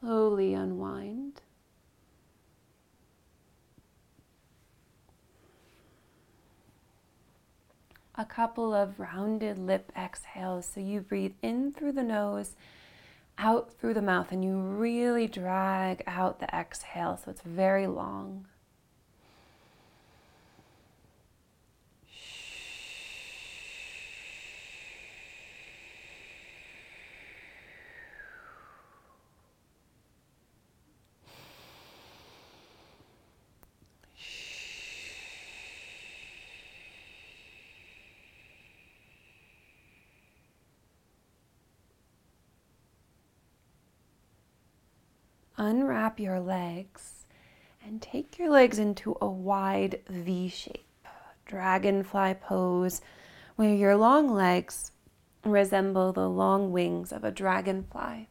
Slowly 0.00 0.54
unwind. 0.54 1.42
A 8.14 8.24
couple 8.24 8.74
of 8.74 8.98
rounded 8.98 9.58
lip 9.58 9.92
exhales. 9.96 10.66
So 10.66 10.80
you 10.80 11.00
breathe 11.00 11.34
in 11.42 11.72
through 11.72 11.92
the 11.92 12.02
nose, 12.02 12.54
out 13.40 13.72
through 13.72 13.94
the 13.94 14.02
mouth, 14.02 14.30
and 14.30 14.44
you 14.44 14.58
really 14.58 15.26
drag 15.26 16.02
out 16.06 16.38
the 16.38 16.54
exhale. 16.54 17.16
So 17.16 17.30
it's 17.30 17.42
very 17.42 17.86
long. 17.86 18.46
Unwrap 45.60 46.18
your 46.18 46.40
legs 46.40 47.26
and 47.84 48.00
take 48.00 48.38
your 48.38 48.48
legs 48.48 48.78
into 48.78 49.14
a 49.20 49.26
wide 49.26 50.00
V 50.08 50.48
shape, 50.48 51.06
dragonfly 51.44 52.34
pose, 52.34 53.02
where 53.56 53.74
your 53.74 53.94
long 53.94 54.32
legs 54.32 54.92
resemble 55.44 56.12
the 56.12 56.28
long 56.28 56.72
wings 56.72 57.12
of 57.12 57.24
a 57.24 57.30
dragonfly. 57.30 58.26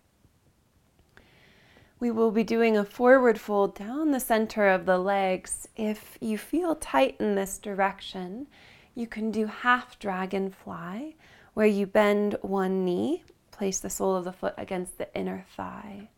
We 1.99 2.09
will 2.09 2.32
be 2.32 2.43
doing 2.43 2.75
a 2.75 2.84
forward 2.84 3.39
fold 3.39 3.75
down 3.75 4.09
the 4.09 4.19
center 4.19 4.67
of 4.67 4.88
the 4.88 4.97
legs. 4.97 5.67
If 5.75 6.17
you 6.19 6.38
feel 6.38 6.75
tight 6.75 7.15
in 7.19 7.36
this 7.36 7.59
direction, 7.59 8.47
you 8.95 9.05
can 9.05 9.30
do 9.30 9.45
half 9.45 9.99
dragonfly, 9.99 11.15
where 11.53 11.67
you 11.67 11.86
bend 11.86 12.38
one 12.41 12.84
knee, 12.84 13.23
place 13.51 13.80
the 13.80 13.89
sole 13.89 14.15
of 14.15 14.23
the 14.23 14.34
foot 14.34 14.55
against 14.57 14.97
the 14.97 15.13
inner 15.15 15.45
thigh. 15.55 16.09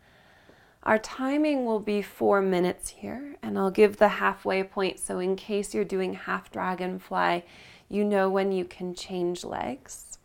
Our 0.84 0.98
timing 0.98 1.66
will 1.66 1.80
be 1.80 2.02
four 2.02 2.42
minutes 2.42 2.90
here, 2.90 3.36
and 3.44 3.58
I'll 3.58 3.70
give 3.70 3.98
the 3.98 4.08
halfway 4.08 4.64
point 4.64 5.00
so 5.00 5.20
in 5.20 5.36
case 5.36 5.76
you're 5.76 5.86
doing 5.86 6.16
half 6.16 6.52
dragonfly, 6.52 7.46
you 7.88 8.04
know 8.04 8.30
when 8.30 8.52
you 8.52 8.66
can 8.66 8.96
change 8.96 9.44
legs. 9.44 10.18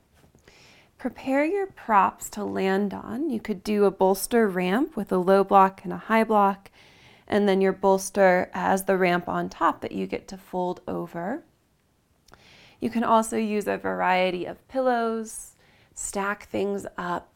Prepare 0.97 1.45
your 1.45 1.67
props 1.67 2.31
to 2.31 2.45
land 2.45 2.95
on. 2.95 3.29
You 3.29 3.39
could 3.39 3.63
do 3.63 3.85
a 3.85 3.91
bolster 3.91 4.49
ramp 4.49 4.97
with 4.97 5.13
a 5.13 5.19
low 5.19 5.45
block 5.45 5.83
and 5.85 5.93
a 5.93 5.99
high 5.99 6.25
block, 6.25 6.71
and 7.29 7.47
then 7.47 7.61
your 7.61 7.75
bolster 7.75 8.51
as 8.55 8.85
the 8.85 8.97
ramp 8.97 9.29
on 9.29 9.51
top 9.51 9.83
that 9.83 9.93
you 9.93 10.07
get 10.07 10.27
to 10.29 10.39
fold 10.39 10.81
over. 10.89 11.45
You 12.81 12.89
can 12.89 13.05
also 13.05 13.37
use 13.37 13.67
a 13.67 13.77
variety 13.77 14.47
of 14.47 14.67
pillows, 14.69 15.55
stack 15.95 16.49
things 16.49 16.87
up, 16.97 17.36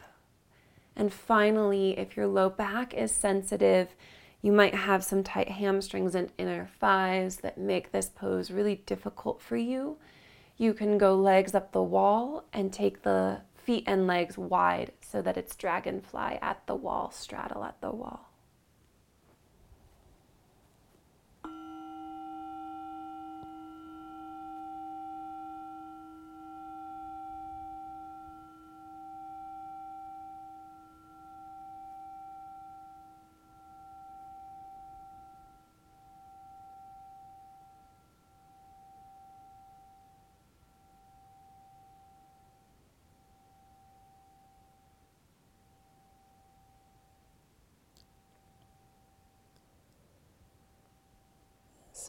and 1.00 1.10
finally, 1.10 1.98
if 1.98 2.14
your 2.14 2.26
low 2.26 2.50
back 2.50 2.92
is 2.92 3.10
sensitive, 3.10 3.96
you 4.42 4.52
might 4.52 4.74
have 4.74 5.02
some 5.02 5.24
tight 5.24 5.48
hamstrings 5.48 6.14
and 6.14 6.30
inner 6.36 6.68
thighs 6.78 7.36
that 7.36 7.56
make 7.56 7.90
this 7.90 8.10
pose 8.10 8.50
really 8.50 8.82
difficult 8.84 9.40
for 9.40 9.56
you. 9.56 9.96
You 10.58 10.74
can 10.74 10.98
go 10.98 11.14
legs 11.16 11.54
up 11.54 11.72
the 11.72 11.82
wall 11.82 12.44
and 12.52 12.70
take 12.70 13.02
the 13.02 13.40
feet 13.56 13.84
and 13.86 14.06
legs 14.06 14.36
wide 14.36 14.92
so 15.00 15.22
that 15.22 15.38
it's 15.38 15.56
dragonfly 15.56 16.38
at 16.42 16.66
the 16.66 16.74
wall, 16.74 17.10
straddle 17.10 17.64
at 17.64 17.80
the 17.80 17.92
wall. 17.92 18.29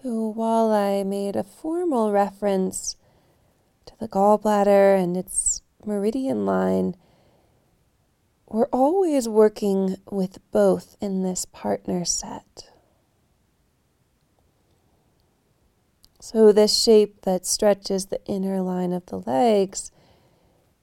So 0.02 0.30
while 0.30 0.72
I 0.72 1.04
made 1.04 1.36
a 1.36 1.44
formal 1.44 2.12
reference 2.12 2.96
to 3.86 3.94
the 4.00 4.08
gallbladder 4.08 4.98
and 4.98 5.16
its 5.16 5.62
meridian 5.86 6.44
line, 6.44 6.96
we're 8.48 8.70
always 8.74 9.30
working 9.30 9.98
with 10.10 10.40
both 10.52 10.98
in 11.00 11.22
this 11.22 11.46
partner 11.46 12.04
set. 12.04 12.72
So, 16.20 16.52
this 16.52 16.82
shape 16.82 17.22
that 17.22 17.46
stretches 17.46 18.08
the 18.08 18.24
inner 18.26 18.62
line 18.62 18.94
of 18.94 19.06
the 19.08 19.20
legs 19.20 19.92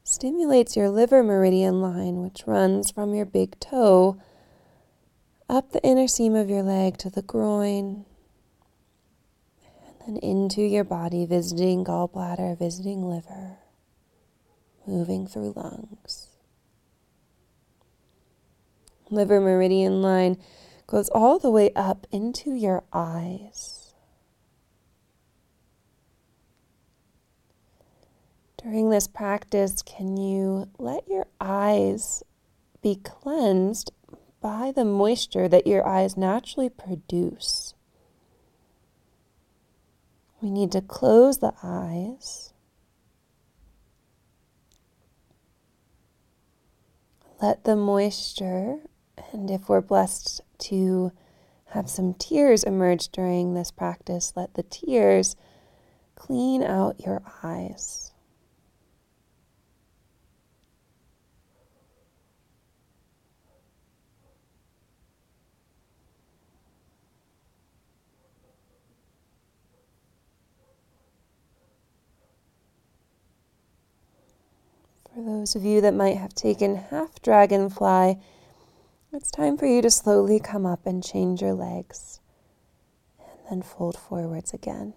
stimulates 0.04 0.76
your 0.76 0.90
liver 0.90 1.22
meridian 1.22 1.80
line, 1.80 2.22
which 2.22 2.46
runs 2.46 2.90
from 2.90 3.14
your 3.14 3.26
big 3.26 3.58
toe 3.58 4.20
up 5.48 5.72
the 5.72 5.82
inner 5.82 6.08
seam 6.08 6.34
of 6.34 6.50
your 6.50 6.62
leg 6.62 6.98
to 6.98 7.10
the 7.10 7.22
groin, 7.22 8.04
and 10.08 10.18
into 10.18 10.62
your 10.62 10.84
body, 10.84 11.26
visiting 11.26 11.84
gallbladder, 11.84 12.58
visiting 12.58 13.08
liver, 13.08 13.58
moving 14.86 15.26
through 15.26 15.52
lungs. 15.54 16.28
Liver 19.10 19.40
meridian 19.40 20.00
line 20.00 20.38
goes 20.86 21.10
all 21.10 21.38
the 21.38 21.50
way 21.50 21.70
up 21.76 22.06
into 22.10 22.54
your 22.54 22.82
eyes. 22.92 23.92
During 28.56 28.90
this 28.90 29.06
practice, 29.06 29.82
can 29.82 30.16
you 30.16 30.68
let 30.78 31.06
your 31.06 31.26
eyes 31.40 32.22
be 32.82 32.96
cleansed 32.96 33.92
by 34.40 34.72
the 34.74 34.84
moisture 34.84 35.48
that 35.48 35.66
your 35.66 35.86
eyes 35.86 36.16
naturally 36.16 36.70
produce? 36.70 37.74
We 40.40 40.50
need 40.50 40.70
to 40.72 40.80
close 40.80 41.38
the 41.38 41.52
eyes. 41.62 42.52
Let 47.40 47.64
the 47.64 47.76
moisture, 47.76 48.78
and 49.32 49.50
if 49.50 49.68
we're 49.68 49.80
blessed 49.80 50.40
to 50.58 51.12
have 51.66 51.88
some 51.90 52.14
tears 52.14 52.64
emerge 52.64 53.08
during 53.08 53.54
this 53.54 53.70
practice, 53.70 54.32
let 54.34 54.54
the 54.54 54.62
tears 54.62 55.36
clean 56.14 56.62
out 56.62 57.04
your 57.04 57.22
eyes. 57.42 58.07
For 75.18 75.24
those 75.24 75.56
of 75.56 75.64
you 75.64 75.80
that 75.80 75.94
might 75.94 76.16
have 76.16 76.32
taken 76.32 76.76
half 76.76 77.20
dragonfly, 77.22 78.20
it's 79.12 79.32
time 79.32 79.56
for 79.56 79.66
you 79.66 79.82
to 79.82 79.90
slowly 79.90 80.38
come 80.38 80.64
up 80.64 80.86
and 80.86 81.02
change 81.02 81.42
your 81.42 81.54
legs 81.54 82.20
and 83.18 83.40
then 83.50 83.62
fold 83.62 83.98
forwards 83.98 84.54
again. 84.54 84.94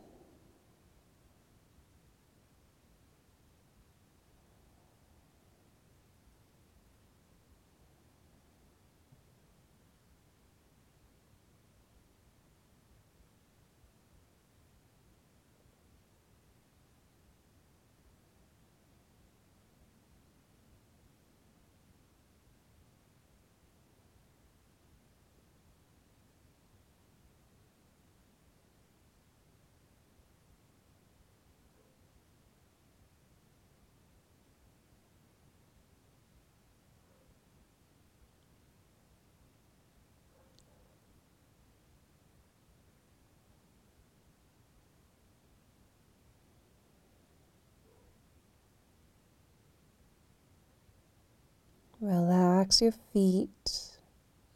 Relax 52.72 52.82
your 52.82 52.94
feet, 53.14 53.98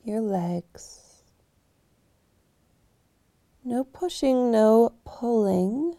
your 0.03 0.22
legs. 0.22 1.01
No 3.63 3.84
pushing, 3.84 4.51
no 4.51 4.93
pulling. 5.03 5.95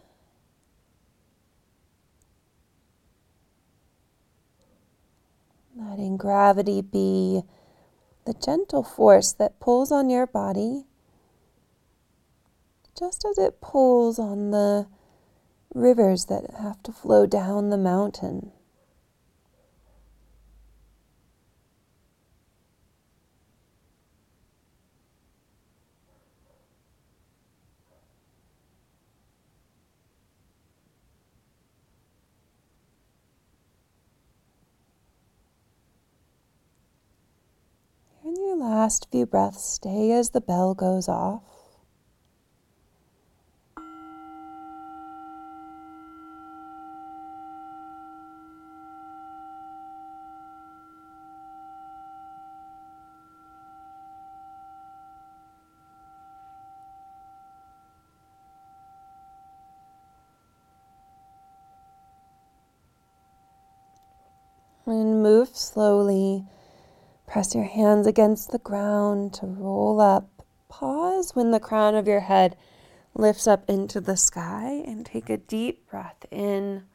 Letting 5.75 6.17
gravity 6.17 6.81
be 6.81 7.43
the 8.25 8.33
gentle 8.33 8.83
force 8.83 9.31
that 9.33 9.59
pulls 9.59 9.91
on 9.91 10.09
your 10.09 10.25
body, 10.25 10.85
just 12.97 13.25
as 13.25 13.37
it 13.37 13.61
pulls 13.61 14.17
on 14.17 14.49
the 14.49 14.87
rivers 15.75 16.25
that 16.25 16.49
have 16.59 16.81
to 16.83 16.91
flow 16.91 17.27
down 17.27 17.69
the 17.69 17.77
mountain. 17.77 18.51
In 38.27 38.35
your 38.35 38.57
last 38.77 39.07
few 39.11 39.25
breaths, 39.25 39.63
stay 39.63 40.11
as 40.11 40.29
the 40.29 40.39
bell 40.39 40.75
goes 40.75 41.09
off. 41.09 41.56
Press 67.37 67.53
your 67.53 67.65
hands 67.65 68.07
against 68.07 68.49
the 68.49 68.57
ground 68.57 69.31
to 69.35 69.45
roll 69.45 70.01
up. 70.01 70.43
Pause 70.69 71.35
when 71.35 71.51
the 71.51 71.59
crown 71.59 71.93
of 71.93 72.07
your 72.07 72.21
head 72.21 72.57
lifts 73.13 73.45
up 73.45 73.69
into 73.69 74.01
the 74.01 74.17
sky 74.17 74.81
and 74.87 75.05
take 75.05 75.29
a 75.29 75.37
deep 75.37 75.87
breath 75.87 76.25
in. 76.31 76.85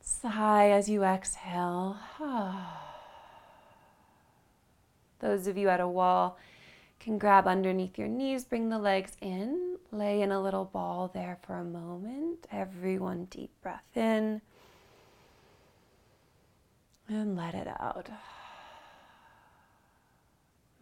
Sigh 0.00 0.70
as 0.70 0.88
you 0.88 1.02
exhale. 1.02 1.96
Those 5.18 5.48
of 5.48 5.58
you 5.58 5.68
at 5.68 5.80
a 5.80 5.88
wall 5.88 6.38
can 7.00 7.18
grab 7.18 7.48
underneath 7.48 7.98
your 7.98 8.06
knees, 8.06 8.44
bring 8.44 8.68
the 8.68 8.78
legs 8.78 9.16
in, 9.20 9.76
lay 9.90 10.22
in 10.22 10.30
a 10.30 10.40
little 10.40 10.66
ball 10.66 11.10
there 11.12 11.36
for 11.44 11.56
a 11.56 11.64
moment. 11.64 12.46
Everyone, 12.52 13.24
deep 13.24 13.50
breath 13.60 13.96
in 13.96 14.40
and 17.08 17.36
let 17.36 17.56
it 17.56 17.66
out. 17.66 18.08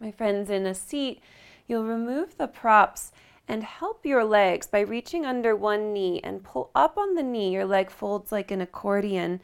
My 0.01 0.09
friends, 0.09 0.49
in 0.49 0.65
a 0.65 0.73
seat, 0.73 1.21
you'll 1.67 1.85
remove 1.85 2.35
the 2.35 2.47
props 2.47 3.11
and 3.47 3.63
help 3.63 4.03
your 4.03 4.23
legs 4.23 4.65
by 4.65 4.79
reaching 4.79 5.27
under 5.27 5.55
one 5.55 5.93
knee 5.93 6.19
and 6.23 6.43
pull 6.43 6.71
up 6.73 6.97
on 6.97 7.13
the 7.13 7.21
knee. 7.21 7.53
Your 7.53 7.65
leg 7.65 7.91
folds 7.91 8.31
like 8.31 8.49
an 8.49 8.61
accordion. 8.61 9.41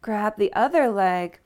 Grab 0.00 0.34
the 0.36 0.52
other 0.54 0.88
leg 0.88 1.38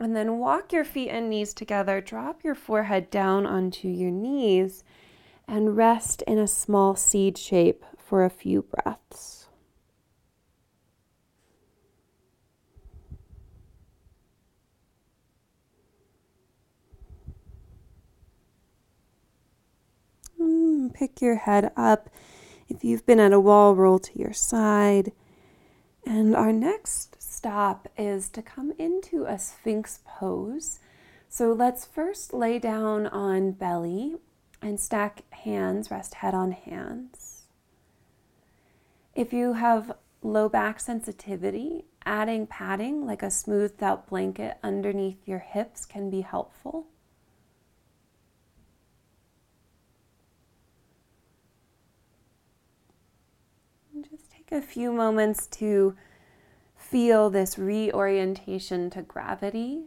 and 0.00 0.16
then 0.16 0.38
walk 0.38 0.72
your 0.72 0.84
feet 0.84 1.10
and 1.10 1.30
knees 1.30 1.54
together. 1.54 2.00
Drop 2.00 2.42
your 2.42 2.56
forehead 2.56 3.10
down 3.10 3.46
onto 3.46 3.86
your 3.86 4.10
knees 4.10 4.82
and 5.46 5.76
rest 5.76 6.22
in 6.22 6.38
a 6.38 6.48
small 6.48 6.96
seed 6.96 7.38
shape 7.38 7.84
for 7.96 8.24
a 8.24 8.30
few 8.30 8.62
breaths. 8.62 9.39
Pick 20.92 21.20
your 21.20 21.36
head 21.36 21.72
up. 21.76 22.08
If 22.68 22.84
you've 22.84 23.06
been 23.06 23.20
at 23.20 23.32
a 23.32 23.40
wall, 23.40 23.74
roll 23.74 23.98
to 23.98 24.18
your 24.18 24.32
side. 24.32 25.12
And 26.06 26.34
our 26.34 26.52
next 26.52 27.22
stop 27.22 27.88
is 27.96 28.28
to 28.30 28.42
come 28.42 28.72
into 28.78 29.24
a 29.24 29.38
Sphinx 29.38 30.00
pose. 30.04 30.78
So 31.28 31.52
let's 31.52 31.84
first 31.84 32.32
lay 32.32 32.58
down 32.58 33.06
on 33.06 33.52
belly 33.52 34.16
and 34.62 34.80
stack 34.80 35.22
hands, 35.32 35.90
rest 35.90 36.14
head 36.14 36.34
on 36.34 36.52
hands. 36.52 37.42
If 39.14 39.32
you 39.32 39.54
have 39.54 39.92
low 40.22 40.48
back 40.48 40.80
sensitivity, 40.80 41.84
adding 42.04 42.46
padding 42.46 43.06
like 43.06 43.22
a 43.22 43.30
smoothed 43.30 43.82
out 43.82 44.08
blanket 44.08 44.58
underneath 44.62 45.26
your 45.26 45.38
hips 45.38 45.84
can 45.86 46.10
be 46.10 46.22
helpful. 46.22 46.86
A 54.50 54.60
few 54.60 54.92
moments 54.92 55.46
to 55.46 55.96
feel 56.76 57.30
this 57.30 57.58
reorientation 57.58 58.90
to 58.90 59.02
gravity. 59.02 59.84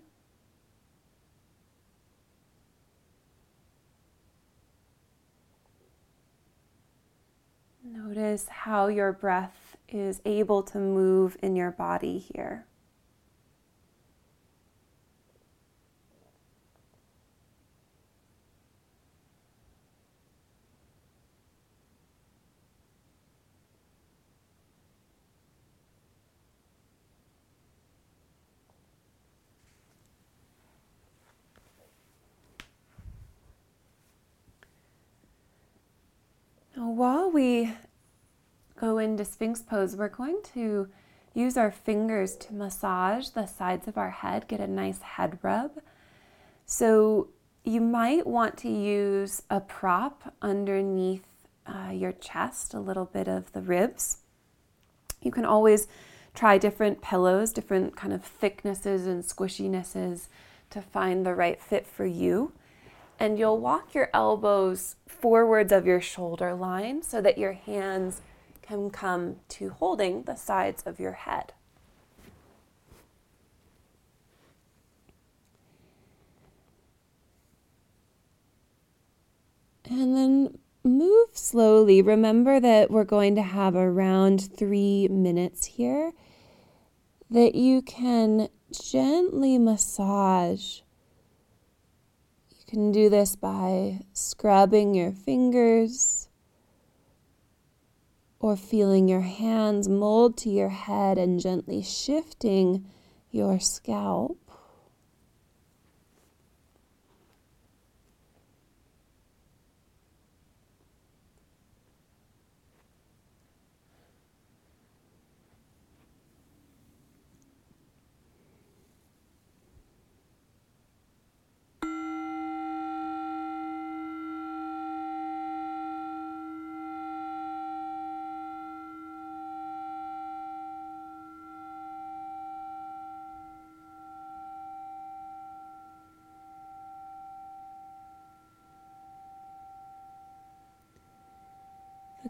Notice 7.84 8.48
how 8.48 8.88
your 8.88 9.12
breath 9.12 9.76
is 9.90 10.22
able 10.26 10.64
to 10.64 10.78
move 10.78 11.36
in 11.42 11.56
your 11.56 11.72
body 11.72 12.18
here. 12.18 12.66
While 36.88 37.32
we 37.32 37.74
go 38.80 38.98
into 38.98 39.26
Sphinx 39.26 39.62
pose, 39.62 39.96
we're 39.96 40.10
going 40.10 40.42
to 40.54 40.90
use 41.34 41.58
our 41.58 41.72
fingers 41.72 42.36
to 42.36 42.54
massage 42.54 43.30
the 43.30 43.46
sides 43.46 43.88
of 43.88 43.98
our 43.98 44.12
head, 44.12 44.48
get 44.48 44.60
a 44.60 44.68
nice 44.68 45.02
head 45.02 45.40
rub. 45.42 45.72
So 46.66 47.30
you 47.64 47.82
might 47.82 48.28
want 48.28 48.58
to 48.58 48.70
use 48.70 49.42
a 49.50 49.60
prop 49.60 50.34
underneath 50.42 51.26
uh, 51.66 51.92
your 51.92 52.12
chest, 52.12 52.74
a 52.74 52.80
little 52.80 53.06
bit 53.06 53.28
of 53.28 53.52
the 53.54 53.62
ribs. 53.62 54.18
You 55.22 55.32
can 55.32 55.46
always 55.46 55.88
try 56.34 56.58
different 56.58 57.02
pillows, 57.02 57.54
different 57.54 57.96
kind 57.96 58.14
of 58.14 58.24
thicknesses 58.24 59.08
and 59.08 59.24
squishinesses 59.24 60.28
to 60.72 60.82
find 60.82 61.26
the 61.26 61.36
right 61.36 61.62
fit 61.62 61.88
for 61.88 62.06
you 62.06 62.52
and 63.24 63.40
you'll 63.40 63.58
walk 63.58 63.94
your 63.94 64.10
elbows 64.14 64.98
forwards 65.08 65.72
of 65.72 65.88
your 65.88 66.02
shoulder 66.02 66.54
line 66.54 67.02
so 67.02 67.22
that 67.22 67.38
your 67.38 67.54
hands 67.54 68.20
can 68.62 68.90
come 68.90 69.38
to 69.48 69.70
holding 69.70 70.24
the 70.24 70.36
sides 70.36 70.84
of 70.86 71.00
your 71.00 71.14
head. 71.14 71.54
And 79.90 80.18
then 80.18 80.58
move 80.84 81.30
slowly. 81.32 82.02
Remember 82.02 82.60
that 82.60 82.92
we're 82.92 83.06
going 83.06 83.36
to 83.36 83.42
have 83.42 83.78
around 83.78 84.54
three 84.58 85.08
minutes 85.08 85.66
here, 85.66 86.12
that 87.30 87.56
you 87.56 87.82
can 87.84 88.50
gently 88.70 89.58
massage 89.58 90.82
can 92.74 92.92
do 92.92 93.08
this 93.08 93.36
by 93.36 94.00
scrubbing 94.14 94.96
your 94.96 95.12
fingers 95.12 96.28
or 98.40 98.56
feeling 98.58 99.08
your 99.08 99.22
hands 99.22 99.88
mold 99.88 100.36
to 100.36 100.50
your 100.50 100.70
head 100.70 101.20
and 101.20 101.40
gently 101.40 101.84
shifting 101.84 102.84
your 103.30 103.60
scalp. 103.60 104.43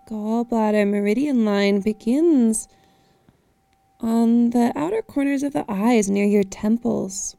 Gallbladder 0.09 0.89
meridian 0.89 1.45
line 1.45 1.79
begins 1.79 2.67
on 3.99 4.49
the 4.49 4.73
outer 4.75 5.01
corners 5.01 5.43
of 5.43 5.53
the 5.53 5.65
eyes 5.69 6.09
near 6.09 6.25
your 6.25 6.43
temples. 6.43 7.37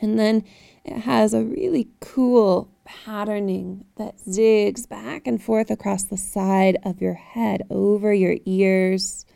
And 0.00 0.18
then 0.18 0.44
it 0.84 1.00
has 1.00 1.34
a 1.34 1.42
really 1.42 1.88
cool 2.00 2.70
patterning 2.84 3.84
that 3.96 4.18
zigs 4.18 4.88
back 4.88 5.26
and 5.26 5.42
forth 5.42 5.70
across 5.70 6.04
the 6.04 6.16
side 6.16 6.78
of 6.84 7.00
your 7.00 7.14
head, 7.14 7.62
over 7.70 8.14
your 8.14 8.36
ears. 8.46 9.26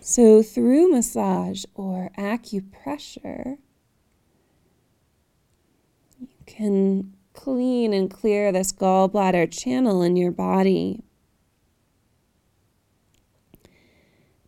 So, 0.00 0.42
through 0.42 0.90
massage 0.90 1.64
or 1.74 2.10
acupressure, 2.18 3.58
you 6.20 6.28
can 6.44 7.14
clean 7.32 7.92
and 7.92 8.10
clear 8.10 8.52
this 8.52 8.72
gallbladder 8.72 9.50
channel 9.50 10.02
in 10.02 10.16
your 10.16 10.30
body. 10.30 11.02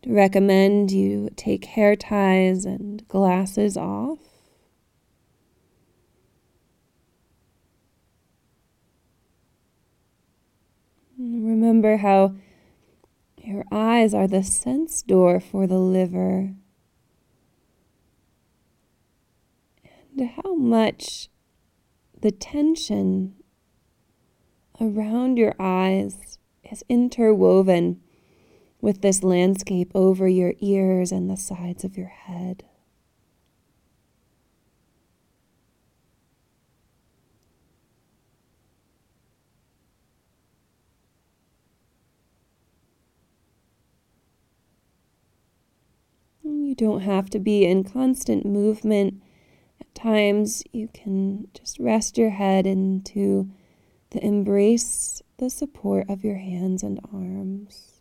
To 0.03 0.13
recommend 0.13 0.91
you 0.91 1.29
take 1.35 1.65
hair 1.65 1.95
ties 1.95 2.65
and 2.65 3.07
glasses 3.07 3.75
off. 3.75 4.19
Remember 11.17 11.97
how 11.97 12.35
your 13.37 13.63
eyes 13.71 14.13
are 14.13 14.27
the 14.27 14.43
sense 14.43 15.01
door 15.01 15.39
for 15.39 15.65
the 15.65 15.79
liver. 15.79 16.53
And 20.17 20.29
how 20.29 20.55
much 20.55 21.29
the 22.25 22.31
tension 22.31 23.35
around 24.81 25.37
your 25.37 25.53
eyes 25.59 26.39
is 26.63 26.83
interwoven 26.89 28.01
with 28.81 29.03
this 29.03 29.21
landscape 29.21 29.91
over 29.93 30.27
your 30.27 30.55
ears 30.59 31.11
and 31.11 31.29
the 31.29 31.37
sides 31.37 31.83
of 31.83 31.95
your 31.95 32.07
head. 32.07 32.63
You 46.41 46.73
don't 46.73 47.01
have 47.01 47.29
to 47.29 47.39
be 47.39 47.65
in 47.65 47.83
constant 47.83 48.47
movement. 48.47 49.21
Times, 49.95 50.61
you 50.71 50.89
can 50.93 51.47
just 51.53 51.79
rest 51.79 52.17
your 52.17 52.29
head 52.29 52.67
into 52.67 53.49
the 54.11 54.23
embrace, 54.23 55.23
the 55.37 55.49
support 55.49 56.09
of 56.09 56.23
your 56.23 56.35
hands 56.35 56.83
and 56.83 56.99
arms. 57.11 57.94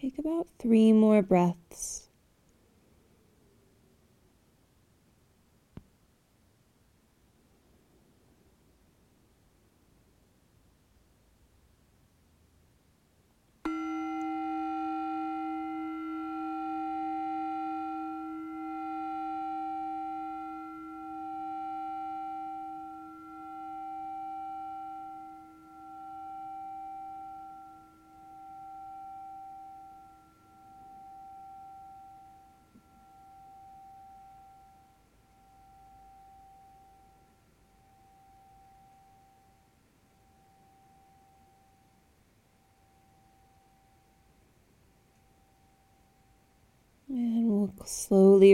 Take 0.00 0.18
about 0.18 0.48
three 0.58 0.94
more 0.94 1.20
breaths. 1.20 2.09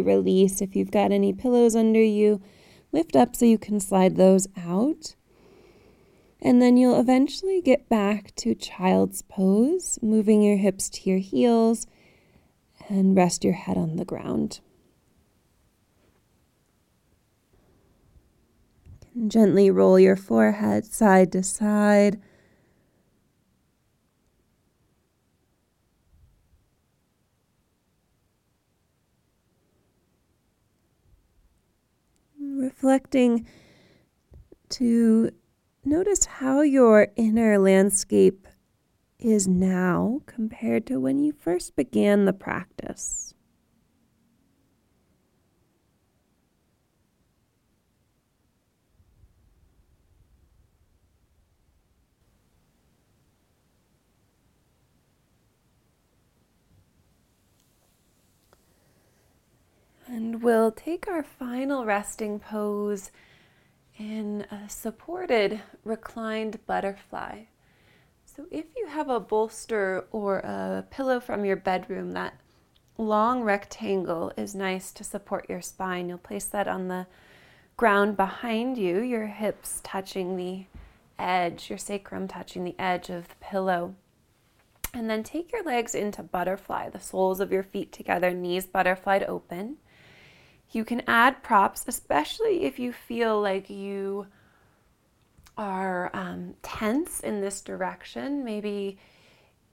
Release. 0.01 0.61
If 0.61 0.77
you've 0.77 0.91
got 0.91 1.13
any 1.13 1.33
pillows 1.33 1.75
under 1.75 2.03
you, 2.03 2.41
lift 2.93 3.17
up 3.17 3.37
so 3.37 3.45
you 3.45 3.59
can 3.59 3.81
slide 3.81 4.17
those 4.17 4.49
out. 4.57 5.15
And 6.41 6.61
then 6.61 6.77
you'll 6.77 7.01
eventually 7.01 7.61
get 7.63 7.89
back 7.89 8.35
to 8.37 8.55
child's 8.55 9.23
pose, 9.23 9.99
moving 10.03 10.43
your 10.43 10.59
hips 10.59 10.89
to 10.91 11.11
your 11.11 11.19
heels 11.19 11.87
and 12.89 13.17
rest 13.17 13.45
your 13.45 13.55
head 13.55 13.77
on 13.77 13.97
the 13.97 14.05
ground. 14.05 14.61
Gently 19.27 19.71
roll 19.71 19.99
your 19.99 20.17
forehead 20.17 20.85
side 20.85 21.33
to 21.33 21.43
side 21.43 22.21
reflecting 32.87 33.45
to 34.69 35.29
notice 35.85 36.25
how 36.25 36.61
your 36.61 37.09
inner 37.17 37.59
landscape 37.59 38.47
is 39.19 39.49
now 39.49 40.21
compared 40.27 40.87
to 40.87 41.01
when 41.01 41.19
you 41.19 41.33
first 41.33 41.75
began 41.75 42.27
the 42.27 42.33
practice. 42.33 43.26
And 60.17 60.43
we'll 60.43 60.73
take 60.73 61.09
our 61.09 61.23
final 61.23 61.85
resting 61.85 62.39
pose 62.41 63.11
in 63.99 64.47
a 64.51 64.67
supported 64.67 65.61
reclined 65.85 66.59
butterfly. 66.65 67.43
So, 68.25 68.47
if 68.51 68.65
you 68.75 68.87
have 68.87 69.11
a 69.11 69.21
bolster 69.21 70.07
or 70.13 70.39
a 70.39 70.87
pillow 70.91 71.21
from 71.21 71.45
your 71.45 71.57
bedroom, 71.57 72.13
that 72.13 72.33
long 72.97 73.43
rectangle 73.43 74.33
is 74.39 74.55
nice 74.55 74.91
to 74.93 75.05
support 75.05 75.51
your 75.51 75.61
spine. 75.61 76.09
You'll 76.09 76.17
place 76.17 76.47
that 76.47 76.67
on 76.67 76.89
the 76.89 77.07
ground 77.77 78.17
behind 78.17 78.79
you, 78.79 79.03
your 79.03 79.27
hips 79.27 79.83
touching 79.85 80.39
the 80.39 80.65
edge, 81.19 81.69
your 81.69 81.79
sacrum 81.79 82.27
touching 82.27 82.65
the 82.65 82.77
edge 82.79 83.11
of 83.11 83.29
the 83.29 83.35
pillow. 83.35 83.95
And 84.95 85.11
then 85.11 85.23
take 85.23 85.53
your 85.53 85.63
legs 85.63 85.95
into 85.95 86.23
butterfly, 86.23 86.89
the 86.89 87.01
soles 87.01 87.39
of 87.39 87.53
your 87.53 87.63
feet 87.63 87.93
together, 87.93 88.31
knees 88.31 88.65
butterflied 88.65 89.23
open. 89.25 89.77
You 90.73 90.85
can 90.85 91.03
add 91.07 91.43
props, 91.43 91.85
especially 91.87 92.65
if 92.65 92.79
you 92.79 92.93
feel 92.93 93.41
like 93.41 93.71
you 93.71 94.27
are 95.57 96.11
um, 96.13 96.55
tense 96.63 97.21
in 97.21 97.41
this 97.41 97.61
direction. 97.61 98.45
Maybe 98.45 98.99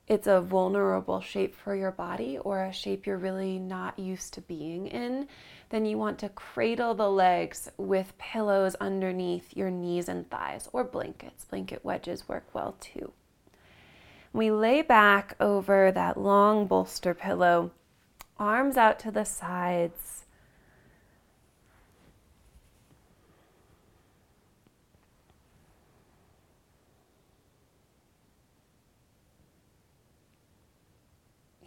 it's 0.07 0.27
a 0.27 0.41
vulnerable 0.41 1.21
shape 1.21 1.55
for 1.55 1.75
your 1.75 1.91
body 1.91 2.37
or 2.37 2.63
a 2.63 2.73
shape 2.73 3.05
you're 3.05 3.17
really 3.17 3.57
not 3.57 3.97
used 3.97 4.33
to 4.33 4.41
being 4.41 4.87
in, 4.87 5.27
then 5.69 5.85
you 5.85 5.97
want 5.97 6.19
to 6.19 6.29
cradle 6.29 6.93
the 6.93 7.09
legs 7.09 7.69
with 7.77 8.17
pillows 8.17 8.75
underneath 8.75 9.55
your 9.55 9.71
knees 9.71 10.09
and 10.09 10.29
thighs 10.29 10.67
or 10.73 10.83
blankets. 10.83 11.45
Blanket 11.45 11.85
wedges 11.85 12.27
work 12.27 12.45
well 12.53 12.75
too. 12.79 13.13
We 14.33 14.51
lay 14.51 14.81
back 14.81 15.35
over 15.39 15.91
that 15.91 16.17
long 16.17 16.67
bolster 16.67 17.13
pillow, 17.13 17.71
arms 18.37 18.77
out 18.77 18.99
to 18.99 19.11
the 19.11 19.25
sides 19.25 20.12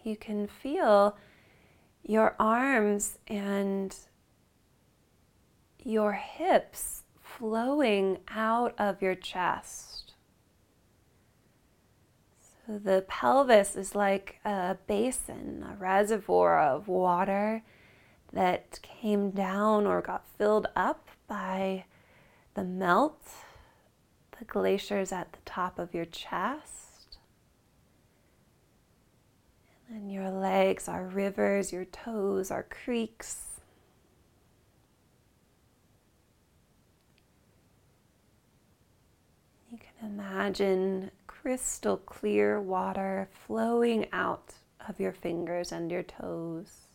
you 0.06 0.16
can 0.16 0.46
feel 0.46 1.16
your 2.02 2.36
arms 2.38 3.18
and 3.26 3.96
your 5.82 6.12
hips 6.12 7.02
flowing 7.20 8.18
out 8.28 8.74
of 8.78 9.02
your 9.02 9.14
chest. 9.14 10.14
So 12.66 12.78
the 12.78 13.04
pelvis 13.06 13.76
is 13.76 13.94
like 13.94 14.40
a 14.44 14.76
basin, 14.86 15.64
a 15.68 15.76
reservoir 15.76 16.60
of 16.60 16.88
water 16.88 17.62
that 18.32 18.80
came 18.82 19.30
down 19.30 19.86
or 19.86 20.00
got 20.00 20.24
filled 20.38 20.66
up 20.74 21.08
by 21.28 21.84
the 22.54 22.64
melt, 22.64 23.22
the 24.38 24.44
glaciers 24.44 25.12
at 25.12 25.32
the 25.32 25.38
top 25.44 25.78
of 25.78 25.94
your 25.94 26.04
chest. 26.04 26.85
And 29.88 30.10
your 30.12 30.30
legs 30.30 30.88
are 30.88 31.04
rivers, 31.04 31.72
your 31.72 31.84
toes 31.84 32.50
are 32.50 32.64
creeks. 32.64 33.60
You 39.70 39.78
can 39.78 40.10
imagine 40.10 41.10
crystal 41.26 41.96
clear 41.98 42.60
water 42.60 43.28
flowing 43.46 44.06
out 44.12 44.54
of 44.88 44.98
your 44.98 45.12
fingers 45.12 45.70
and 45.70 45.90
your 45.90 46.02
toes. 46.02 46.85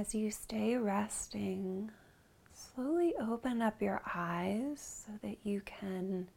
As 0.00 0.14
you 0.14 0.30
stay 0.30 0.76
resting, 0.76 1.90
slowly 2.54 3.12
open 3.20 3.60
up 3.60 3.82
your 3.82 4.00
eyes 4.14 5.04
so 5.04 5.12
that 5.20 5.36
you 5.44 5.60
can 5.60 6.28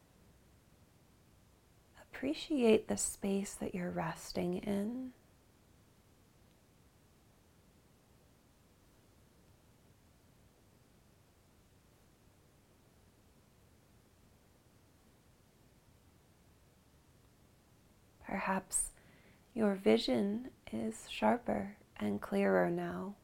appreciate 2.02 2.90
the 2.90 2.98
space 2.98 3.54
that 3.54 3.74
you're 3.74 3.90
resting 3.90 4.56
in. 4.56 5.12
Perhaps 18.28 18.90
your 19.54 19.76
vision 19.76 20.50
is 20.74 21.08
sharper 21.10 21.78
and 21.98 22.20
clearer 22.20 22.70
now. 22.70 23.16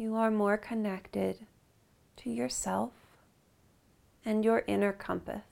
You 0.00 0.14
are 0.14 0.30
more 0.30 0.56
connected 0.56 1.44
to 2.18 2.30
yourself 2.30 2.92
and 4.24 4.44
your 4.44 4.62
inner 4.68 4.92
compass. 4.92 5.42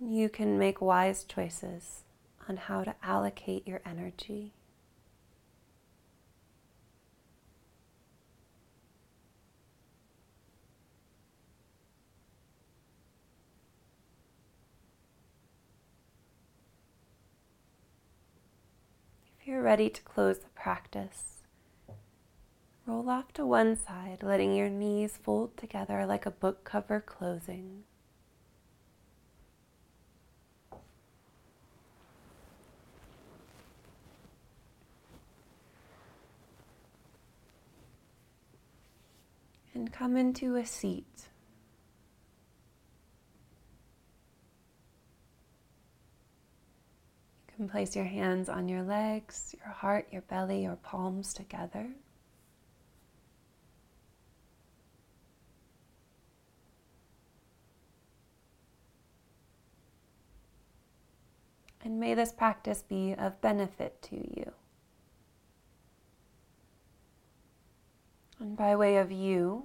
You 0.00 0.30
can 0.30 0.58
make 0.58 0.80
wise 0.80 1.24
choices 1.24 2.04
on 2.48 2.56
how 2.56 2.84
to 2.84 2.94
allocate 3.02 3.68
your 3.68 3.82
energy. 3.84 4.54
If 19.38 19.39
you're 19.50 19.60
ready 19.60 19.90
to 19.90 20.00
close 20.02 20.38
the 20.38 20.48
practice, 20.50 21.38
roll 22.86 23.10
off 23.10 23.32
to 23.32 23.44
one 23.44 23.74
side, 23.74 24.18
letting 24.22 24.54
your 24.54 24.68
knees 24.68 25.18
fold 25.20 25.56
together 25.56 26.06
like 26.06 26.24
a 26.24 26.30
book 26.30 26.62
cover 26.62 27.00
closing. 27.00 27.82
and 39.74 39.92
come 39.92 40.16
into 40.16 40.56
a 40.56 40.66
seat. 40.66 41.29
Can 47.60 47.68
place 47.68 47.94
your 47.94 48.06
hands 48.06 48.48
on 48.48 48.70
your 48.70 48.82
legs, 48.82 49.54
your 49.62 49.70
heart, 49.70 50.08
your 50.10 50.22
belly, 50.22 50.62
your 50.62 50.76
palms 50.76 51.34
together. 51.34 51.90
And 61.84 62.00
may 62.00 62.14
this 62.14 62.32
practice 62.32 62.82
be 62.82 63.12
of 63.12 63.38
benefit 63.42 64.00
to 64.04 64.16
you. 64.16 64.52
and 68.38 68.56
by 68.56 68.74
way 68.74 68.96
of 68.96 69.12
you, 69.12 69.64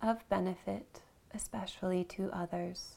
of 0.00 0.26
benefit, 0.30 1.02
especially 1.34 2.02
to 2.02 2.30
others. 2.32 2.94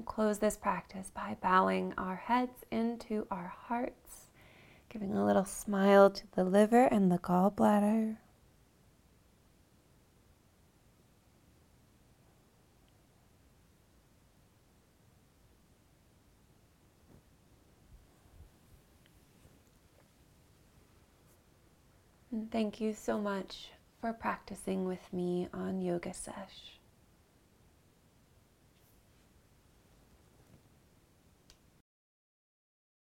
We'll 0.00 0.06
close 0.06 0.38
this 0.38 0.56
practice 0.56 1.10
by 1.14 1.36
bowing 1.42 1.92
our 1.98 2.16
heads 2.16 2.64
into 2.70 3.26
our 3.30 3.52
hearts, 3.54 4.28
giving 4.88 5.12
a 5.12 5.26
little 5.26 5.44
smile 5.44 6.08
to 6.08 6.22
the 6.32 6.42
liver 6.42 6.84
and 6.84 7.12
the 7.12 7.18
gallbladder. 7.18 8.16
And 22.32 22.50
thank 22.50 22.80
you 22.80 22.94
so 22.94 23.18
much 23.18 23.68
for 24.00 24.14
practicing 24.14 24.86
with 24.86 25.12
me 25.12 25.48
on 25.52 25.82
Yoga 25.82 26.14
Sesh. 26.14 26.79